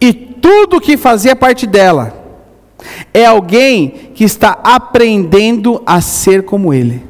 e 0.00 0.12
tudo 0.12 0.76
o 0.76 0.80
que 0.80 0.96
fazia 0.96 1.34
parte 1.34 1.66
dela. 1.66 2.16
É 3.12 3.26
alguém 3.26 4.07
que 4.18 4.24
está 4.24 4.58
aprendendo 4.64 5.80
a 5.86 6.00
ser 6.00 6.44
como 6.44 6.74
Ele. 6.74 7.06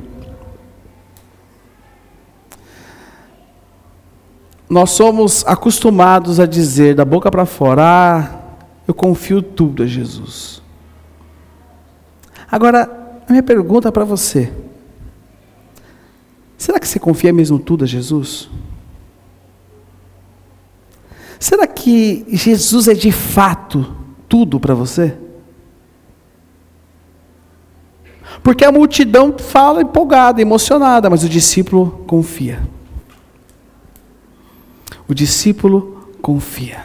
Nós 4.69 4.91
somos 4.91 5.43
acostumados 5.47 6.39
a 6.39 6.45
dizer 6.45 6.95
da 6.95 7.07
boca 7.07 7.31
para 7.31 7.47
fora: 7.47 7.83
ah, 7.83 8.41
eu 8.87 8.93
confio 8.93 9.41
tudo 9.41 9.85
a 9.85 9.87
Jesus. 9.87 10.61
Agora, 12.47 13.23
a 13.27 13.31
minha 13.33 13.43
pergunta 13.43 13.91
para 13.91 14.05
você: 14.05 14.53
será 16.59 16.79
que 16.79 16.87
você 16.87 16.99
confia 16.99 17.33
mesmo 17.33 17.59
tudo 17.59 17.85
a 17.85 17.87
Jesus? 17.87 18.51
Será 21.41 21.67
que 21.67 22.27
Jesus 22.29 22.87
é 22.87 22.93
de 22.93 23.11
fato 23.11 23.97
tudo 24.29 24.61
para 24.61 24.75
você? 24.75 25.17
Porque 28.43 28.65
a 28.65 28.73
multidão 28.73 29.35
fala 29.37 29.83
empolgada, 29.83 30.41
emocionada, 30.41 31.11
mas 31.11 31.25
o 31.25 31.29
discípulo 31.29 32.05
confia. 32.07 32.61
O 35.07 35.15
discípulo 35.15 36.09
confia. 36.21 36.85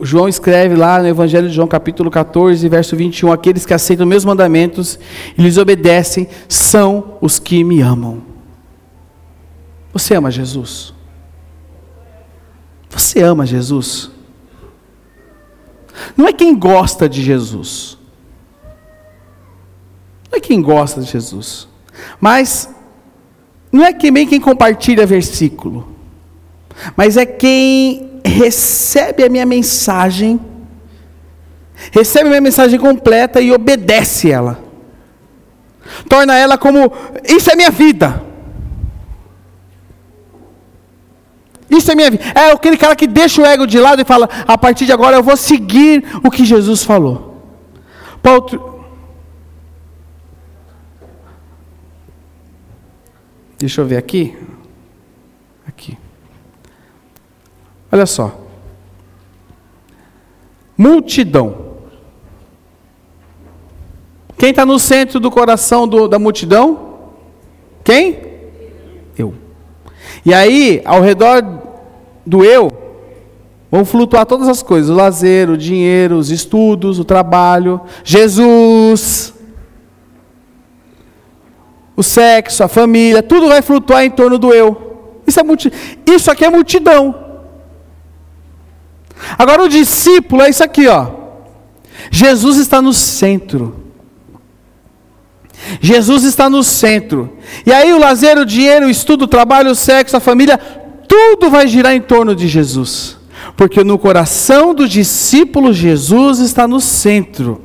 João 0.00 0.28
escreve 0.28 0.74
lá 0.74 0.98
no 0.98 1.08
Evangelho 1.08 1.48
de 1.48 1.54
João, 1.54 1.68
capítulo 1.68 2.10
14, 2.10 2.66
verso 2.70 2.96
21, 2.96 3.30
aqueles 3.30 3.66
que 3.66 3.74
aceitam 3.74 4.06
meus 4.06 4.24
mandamentos 4.24 4.98
e 5.36 5.42
lhes 5.42 5.58
obedecem 5.58 6.26
são 6.48 7.18
os 7.20 7.38
que 7.38 7.62
me 7.62 7.82
amam. 7.82 8.22
Você 9.92 10.14
ama 10.14 10.30
Jesus? 10.30 10.94
Você 12.88 13.20
ama 13.20 13.44
Jesus? 13.44 14.10
Não 16.16 16.26
é 16.26 16.32
quem 16.32 16.58
gosta 16.58 17.06
de 17.06 17.22
Jesus. 17.22 17.98
Não 20.34 20.38
é 20.38 20.40
quem 20.40 20.60
gosta 20.60 21.00
de 21.00 21.12
Jesus. 21.12 21.68
Mas 22.20 22.68
não 23.70 23.84
é 23.84 23.92
também 23.92 24.26
quem 24.26 24.40
compartilha 24.40 25.06
versículo. 25.06 25.94
Mas 26.96 27.16
é 27.16 27.24
quem 27.24 28.20
recebe 28.24 29.22
a 29.22 29.28
minha 29.28 29.46
mensagem, 29.46 30.40
recebe 31.92 32.26
a 32.26 32.30
minha 32.30 32.40
mensagem 32.40 32.80
completa 32.80 33.40
e 33.40 33.52
obedece 33.52 34.28
ela. 34.28 34.58
Torna 36.08 36.36
ela 36.36 36.58
como: 36.58 36.92
Isso 37.24 37.48
é 37.48 37.54
minha 37.54 37.70
vida. 37.70 38.20
Isso 41.70 41.92
é 41.92 41.94
minha 41.94 42.10
vida. 42.10 42.24
É 42.34 42.50
aquele 42.50 42.76
cara 42.76 42.96
que 42.96 43.06
deixa 43.06 43.40
o 43.40 43.46
ego 43.46 43.68
de 43.68 43.78
lado 43.78 44.02
e 44.02 44.04
fala: 44.04 44.28
A 44.48 44.58
partir 44.58 44.84
de 44.84 44.92
agora 44.92 45.14
eu 45.14 45.22
vou 45.22 45.36
seguir 45.36 46.04
o 46.24 46.30
que 46.30 46.44
Jesus 46.44 46.82
falou. 46.82 47.40
Paulo. 48.20 48.73
Deixa 53.64 53.80
eu 53.80 53.86
ver 53.86 53.96
aqui. 53.96 54.36
Aqui. 55.66 55.96
Olha 57.90 58.04
só. 58.04 58.38
Multidão. 60.76 61.78
Quem 64.36 64.50
está 64.50 64.66
no 64.66 64.78
centro 64.78 65.18
do 65.18 65.30
coração 65.30 65.88
do, 65.88 66.06
da 66.06 66.18
multidão? 66.18 67.14
Quem? 67.82 68.18
Eu. 69.16 69.34
E 70.26 70.34
aí, 70.34 70.82
ao 70.84 71.00
redor 71.00 71.42
do 72.26 72.44
eu, 72.44 72.70
vão 73.70 73.82
flutuar 73.82 74.26
todas 74.26 74.46
as 74.46 74.62
coisas: 74.62 74.90
o 74.90 74.94
lazer, 74.94 75.48
o 75.48 75.56
dinheiro, 75.56 76.18
os 76.18 76.30
estudos, 76.30 76.98
o 76.98 77.04
trabalho, 77.04 77.80
Jesus, 78.04 79.32
o 81.96 82.02
sexo, 82.02 82.64
a 82.64 82.68
família, 82.68 83.22
tudo 83.22 83.48
vai 83.48 83.62
flutuar 83.62 84.04
em 84.04 84.10
torno 84.10 84.38
do 84.38 84.52
eu. 84.52 85.20
Isso, 85.26 85.40
é 85.40 85.42
multi... 85.42 85.72
isso 86.06 86.30
aqui 86.30 86.44
é 86.44 86.50
multidão. 86.50 87.14
Agora 89.38 89.62
o 89.62 89.68
discípulo 89.68 90.42
é 90.42 90.50
isso 90.50 90.62
aqui, 90.62 90.86
ó. 90.86 91.08
Jesus 92.10 92.58
está 92.58 92.82
no 92.82 92.92
centro. 92.92 93.84
Jesus 95.80 96.24
está 96.24 96.50
no 96.50 96.62
centro. 96.62 97.38
E 97.64 97.72
aí 97.72 97.92
o 97.92 97.98
lazer, 97.98 98.38
o 98.38 98.44
dinheiro, 98.44 98.86
o 98.86 98.90
estudo, 98.90 99.22
o 99.22 99.28
trabalho, 99.28 99.70
o 99.70 99.74
sexo, 99.74 100.16
a 100.16 100.20
família, 100.20 100.58
tudo 101.08 101.50
vai 101.50 101.66
girar 101.66 101.94
em 101.94 102.00
torno 102.00 102.34
de 102.34 102.48
Jesus. 102.48 103.16
Porque 103.56 103.84
no 103.84 103.98
coração 103.98 104.74
do 104.74 104.88
discípulo 104.88 105.72
Jesus 105.72 106.40
está 106.40 106.66
no 106.66 106.80
centro. 106.80 107.62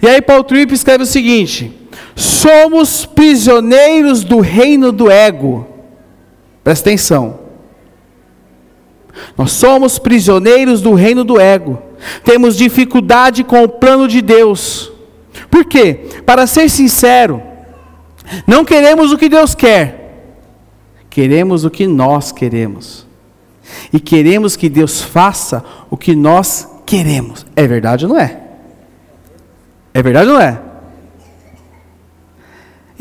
E 0.00 0.08
aí 0.08 0.22
Paul 0.22 0.44
Tripp 0.44 0.72
escreve 0.72 1.04
o 1.04 1.06
seguinte: 1.06 1.72
Somos 2.14 3.04
prisioneiros 3.06 4.22
do 4.24 4.40
reino 4.40 4.92
do 4.92 5.10
ego. 5.10 5.66
Presta 6.62 6.90
atenção. 6.90 7.40
Nós 9.36 9.52
somos 9.52 9.98
prisioneiros 9.98 10.80
do 10.80 10.94
reino 10.94 11.24
do 11.24 11.40
ego. 11.40 11.80
Temos 12.24 12.56
dificuldade 12.56 13.44
com 13.44 13.62
o 13.62 13.68
plano 13.68 14.06
de 14.06 14.20
Deus. 14.20 14.92
Por 15.50 15.64
quê? 15.64 16.06
Para 16.26 16.46
ser 16.46 16.68
sincero, 16.68 17.42
não 18.46 18.64
queremos 18.64 19.12
o 19.12 19.18
que 19.18 19.28
Deus 19.28 19.54
quer, 19.54 20.24
queremos 21.10 21.64
o 21.64 21.70
que 21.70 21.86
nós 21.86 22.32
queremos. 22.32 23.06
E 23.92 23.98
queremos 23.98 24.56
que 24.56 24.68
Deus 24.68 25.00
faça 25.00 25.64
o 25.90 25.96
que 25.96 26.14
nós 26.14 26.68
queremos. 26.84 27.46
É 27.56 27.66
verdade 27.66 28.04
ou 28.04 28.12
não 28.12 28.20
é? 28.20 28.40
É 29.92 30.02
verdade 30.02 30.28
ou 30.28 30.34
não 30.34 30.40
é? 30.40 30.60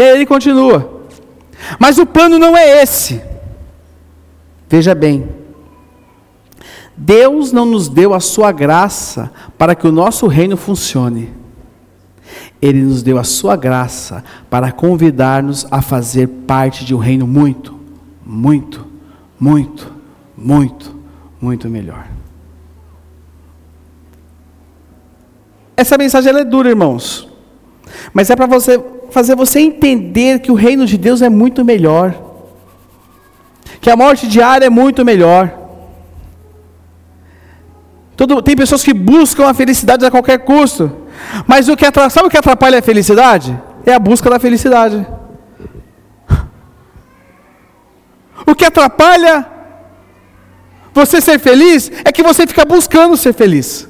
E 0.04 0.06
aí 0.06 0.16
ele 0.16 0.26
continua. 0.26 1.02
Mas 1.80 1.98
o 1.98 2.06
plano 2.06 2.38
não 2.38 2.58
é 2.58 2.84
esse. 2.84 3.22
Veja 4.68 4.94
bem, 4.94 5.30
Deus 6.98 7.54
não 7.54 7.66
nos 7.66 7.88
deu 7.88 8.14
a 8.14 8.20
sua 8.20 8.52
graça 8.52 9.32
para 9.58 9.74
que 9.74 9.88
o 9.88 9.92
nosso 9.92 10.28
reino 10.28 10.58
funcione. 10.58 11.32
Ele 12.62 12.82
nos 12.82 13.02
deu 13.02 13.18
a 13.18 13.24
sua 13.24 13.56
graça 13.56 14.24
para 14.50 14.74
convidar-nos 14.74 15.66
a 15.72 15.82
fazer 15.82 16.28
parte 16.28 16.84
de 16.84 16.94
um 16.94 16.98
reino 16.98 17.26
muito, 17.26 17.80
muito, 18.26 18.86
muito, 19.40 19.94
muito, 20.36 21.00
muito 21.40 21.70
melhor. 21.70 22.08
Essa 25.78 25.98
mensagem 25.98 26.34
é 26.36 26.44
dura, 26.44 26.70
irmãos. 26.70 27.30
Mas 28.14 28.30
é 28.30 28.36
para 28.36 28.46
você 28.46 28.82
fazer 29.14 29.36
você 29.36 29.60
entender 29.60 30.40
que 30.40 30.52
o 30.52 30.56
reino 30.56 30.86
de 30.86 30.98
Deus 30.98 31.22
é 31.22 31.30
muito 31.30 31.64
melhor. 31.64 32.16
Que 33.80 33.90
a 33.90 33.96
morte 33.96 34.28
diária 34.28 34.66
é 34.66 34.70
muito 34.70 35.06
melhor. 35.06 35.54
Todo, 38.18 38.42
tem 38.42 38.56
pessoas 38.56 38.84
que 38.84 38.94
buscam 38.94 39.48
a 39.48 39.54
felicidade 39.54 40.04
a 40.04 40.12
qualquer 40.12 40.40
custo. 40.40 40.92
Mas 41.46 41.70
o 41.70 41.78
que 41.78 41.86
sabe 42.10 42.28
o 42.28 42.30
que 42.30 42.38
atrapalha 42.38 42.80
a 42.80 42.82
felicidade? 42.82 43.58
É 43.86 43.94
a 43.94 44.00
busca 44.00 44.30
da 44.30 44.40
felicidade. 44.40 45.06
O 48.46 48.54
que 48.54 48.66
atrapalha 48.66 49.46
você 50.94 51.22
ser 51.22 51.40
feliz 51.40 51.90
é 52.04 52.12
que 52.12 52.22
você 52.22 52.46
fica 52.46 52.66
buscando 52.66 53.16
ser 53.16 53.34
feliz. 53.34 53.88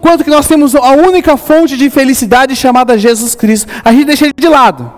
Quanto 0.00 0.22
que 0.22 0.30
nós 0.30 0.46
temos 0.46 0.74
a 0.76 0.92
única 0.92 1.36
fonte 1.36 1.76
de 1.76 1.90
felicidade 1.90 2.54
chamada 2.54 2.96
Jesus 2.96 3.34
Cristo. 3.34 3.70
A 3.84 3.92
gente 3.92 4.06
deixa 4.06 4.24
ele 4.24 4.34
de 4.36 4.48
lado. 4.48 4.92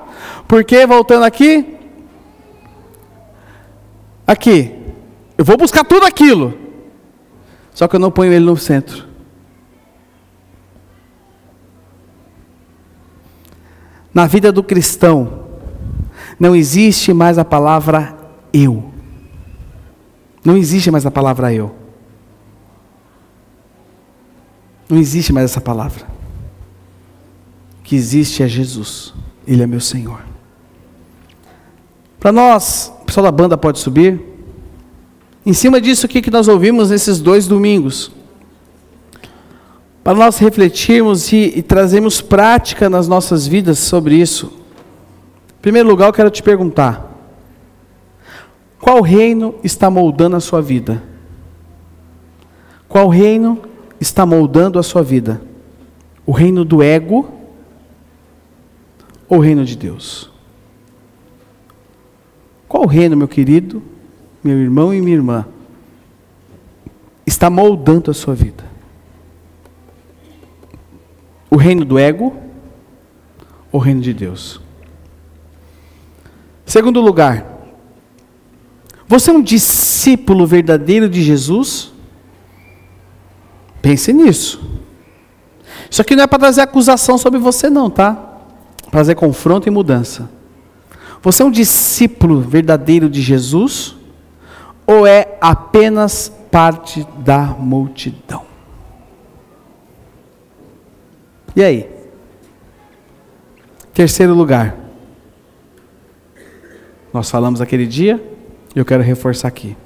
Porque, 0.47 0.87
voltando 0.87 1.25
aqui, 1.25 1.79
aqui, 4.27 4.75
eu 5.39 5.45
vou 5.45 5.57
buscar 5.57 5.83
tudo 5.85 6.05
aquilo. 6.05 6.53
Só 7.73 7.89
que 7.89 7.97
eu 7.97 8.01
não 8.01 8.11
ponho 8.11 8.33
ele 8.33 8.45
no 8.45 8.57
centro. 8.57 9.09
Na 14.13 14.27
vida 14.27 14.53
do 14.53 14.63
cristão, 14.63 15.47
não 16.39 16.55
existe 16.55 17.13
mais 17.15 17.39
a 17.39 17.45
palavra 17.45 18.15
eu. 18.53 18.93
Não 20.45 20.57
existe 20.57 20.91
mais 20.91 21.07
a 21.07 21.11
palavra 21.11 21.55
eu. 21.55 21.80
Não 24.91 24.99
existe 24.99 25.33
mais 25.33 25.53
essa 25.53 25.61
palavra. 25.61 26.05
O 27.79 27.83
que 27.85 27.95
existe 27.95 28.43
é 28.43 28.49
Jesus. 28.49 29.15
Ele 29.47 29.63
é 29.63 29.67
meu 29.67 29.81
Senhor. 29.81 30.21
Para 32.19 32.33
nós, 32.33 32.93
o 33.01 33.05
pessoal 33.05 33.25
da 33.25 33.31
banda 33.31 33.57
pode 33.57 33.79
subir. 33.79 34.21
Em 35.47 35.53
cima 35.53 35.81
disso, 35.81 36.07
o 36.07 36.09
que, 36.09 36.21
que 36.21 36.31
nós 36.31 36.49
ouvimos 36.49 36.91
nesses 36.91 37.21
dois 37.21 37.47
domingos? 37.47 38.11
Para 40.03 40.19
nós 40.19 40.39
refletirmos 40.39 41.33
e, 41.33 41.53
e 41.57 41.63
trazermos 41.63 42.21
prática 42.21 42.91
nas 42.91 43.07
nossas 43.07 43.47
vidas 43.47 43.79
sobre 43.79 44.17
isso. 44.17 44.53
Em 45.59 45.63
primeiro 45.63 45.89
lugar, 45.89 46.09
eu 46.09 46.13
quero 46.13 46.31
te 46.31 46.43
perguntar: 46.43 47.17
qual 48.81 49.01
reino 49.01 49.55
está 49.63 49.89
moldando 49.89 50.37
a 50.37 50.41
sua 50.41 50.61
vida? 50.61 51.03
Qual 52.89 53.09
reino 53.09 53.70
está 54.01 54.25
moldando 54.25 54.79
a 54.79 54.83
sua 54.83 55.03
vida? 55.03 55.41
O 56.25 56.33
reino 56.33 56.65
do 56.65 56.83
ego 56.83 57.31
ou 59.29 59.39
o 59.39 59.41
reino 59.41 59.65
de 59.65 59.77
Deus? 59.77 60.31
Qual 62.67 62.87
reino, 62.87 63.17
meu 63.17 63.29
querido, 63.29 63.83
meu 64.43 64.57
irmão 64.59 64.95
e 64.95 65.01
minha 65.01 65.17
irmã, 65.17 65.47
está 67.27 67.51
moldando 67.51 68.11
a 68.11 68.15
sua 68.15 68.35
vida? 68.35 68.65
O 71.51 71.57
reino 71.57 71.85
do 71.85 71.99
ego 71.99 72.37
ou 73.73 73.81
o 73.81 73.83
reino 73.83 74.01
de 74.01 74.15
Deus? 74.15 74.61
Segundo 76.65 77.01
lugar, 77.01 77.45
você 79.09 79.33
é 79.33 79.35
um 79.35 79.43
discípulo 79.43 80.47
verdadeiro 80.47 81.09
de 81.09 81.21
Jesus? 81.21 81.93
Pense 83.83 84.13
nisso. 84.13 84.61
Isso 85.91 86.03
aqui 86.03 86.15
não 86.15 86.25
é 86.25 86.27
para 86.27 86.39
trazer 86.39 86.61
acusação 86.61 87.19
sobre 87.19 87.39
você, 87.39 87.69
não, 87.69 87.91
tá? 87.91 88.13
Para 88.83 88.91
trazer 88.91 89.15
confronto 89.15 89.69
e 89.69 89.71
mudança. 89.71 90.31
Você 91.23 91.43
é 91.43 91.47
um 91.47 91.51
discípulo 91.51 92.41
verdadeiro 92.41 93.09
de 93.09 93.21
Jesus? 93.21 93.97
Ou 94.87 95.07
é 95.07 95.37
apenas 95.41 96.33
parte 96.51 97.07
da 97.19 97.45
multidão? 97.47 98.45
E 101.55 101.63
aí? 101.63 101.89
Terceiro 103.93 104.35
lugar. 104.35 104.77
Nós 107.13 107.29
falamos 107.29 107.61
aquele 107.61 107.87
dia, 107.87 108.23
eu 108.75 108.85
quero 108.85 109.03
reforçar 109.03 109.49
aqui. 109.49 109.77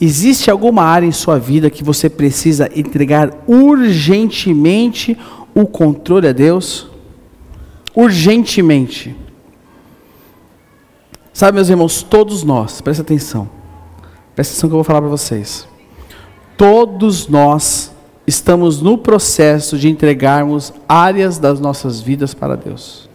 Existe 0.00 0.50
alguma 0.50 0.82
área 0.82 1.06
em 1.06 1.12
sua 1.12 1.38
vida 1.38 1.70
que 1.70 1.82
você 1.82 2.08
precisa 2.08 2.70
entregar 2.74 3.32
urgentemente 3.46 5.18
o 5.54 5.66
controle 5.66 6.28
a 6.28 6.32
Deus? 6.32 6.88
Urgentemente. 7.94 9.16
Sabe, 11.32 11.56
meus 11.56 11.68
irmãos, 11.68 12.02
todos 12.02 12.44
nós, 12.44 12.80
presta 12.80 13.02
atenção. 13.02 13.48
Presta 14.36 14.52
atenção 14.52 14.68
que 14.68 14.72
eu 14.72 14.78
vou 14.78 14.84
falar 14.84 15.00
para 15.00 15.10
vocês. 15.10 15.66
Todos 16.56 17.26
nós 17.26 17.92
estamos 18.24 18.80
no 18.80 18.98
processo 18.98 19.76
de 19.78 19.88
entregarmos 19.88 20.72
áreas 20.88 21.38
das 21.38 21.58
nossas 21.58 22.00
vidas 22.00 22.34
para 22.34 22.56
Deus. 22.56 23.08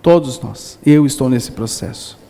Todos 0.00 0.40
nós. 0.40 0.78
Eu 0.84 1.04
estou 1.04 1.28
nesse 1.28 1.50
processo. 1.50 2.21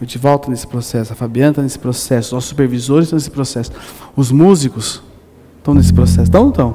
O 0.00 0.04
Edivaldo 0.04 0.42
está 0.42 0.50
nesse 0.50 0.66
processo, 0.66 1.12
a 1.12 1.16
Fabiana 1.16 1.50
está 1.50 1.62
nesse 1.62 1.78
processo, 1.78 2.34
nossos 2.34 2.50
supervisores 2.50 3.06
estão 3.06 3.16
nesse 3.16 3.30
processo, 3.30 3.72
os 4.14 4.30
músicos 4.30 5.02
estão 5.58 5.72
nesse 5.74 5.92
processo. 5.92 6.24
Estão 6.24 6.40
ou 6.40 6.46
não 6.46 6.50
estão? 6.52 6.70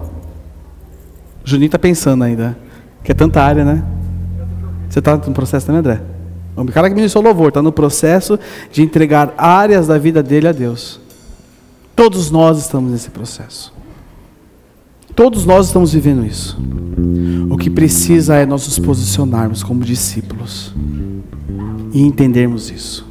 O 1.43 1.49
Juninho 1.49 1.67
está 1.67 1.79
pensando 1.79 2.23
ainda, 2.23 2.57
que 3.03 3.11
é 3.11 3.15
tanta 3.15 3.41
área, 3.41 3.63
né? 3.63 3.83
Você 4.89 4.99
está 4.99 5.15
no 5.15 5.33
processo 5.33 5.65
também, 5.65 5.79
André? 5.79 6.01
O 6.55 6.65
cara 6.65 6.89
que 6.89 6.95
ministrou 6.95 7.23
louvor 7.23 7.49
está 7.49 7.61
no 7.61 7.71
processo 7.71 8.37
de 8.71 8.81
entregar 8.81 9.33
áreas 9.37 9.87
da 9.87 9.97
vida 9.97 10.21
dele 10.21 10.47
a 10.47 10.51
Deus. 10.51 10.99
Todos 11.95 12.29
nós 12.29 12.59
estamos 12.59 12.91
nesse 12.91 13.09
processo. 13.09 13.73
Todos 15.15 15.45
nós 15.45 15.67
estamos 15.67 15.93
vivendo 15.93 16.25
isso. 16.25 16.59
O 17.49 17.57
que 17.57 17.69
precisa 17.69 18.35
é 18.35 18.45
nós 18.45 18.65
nos 18.65 18.79
posicionarmos 18.79 19.63
como 19.63 19.83
discípulos 19.83 20.73
e 21.93 22.01
entendermos 22.01 22.69
isso. 22.69 23.10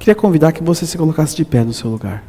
Queria 0.00 0.14
convidar 0.14 0.52
que 0.52 0.64
você 0.64 0.86
se 0.86 0.96
colocasse 0.96 1.36
de 1.36 1.44
pé 1.44 1.62
no 1.62 1.74
seu 1.74 1.90
lugar. 1.90 2.24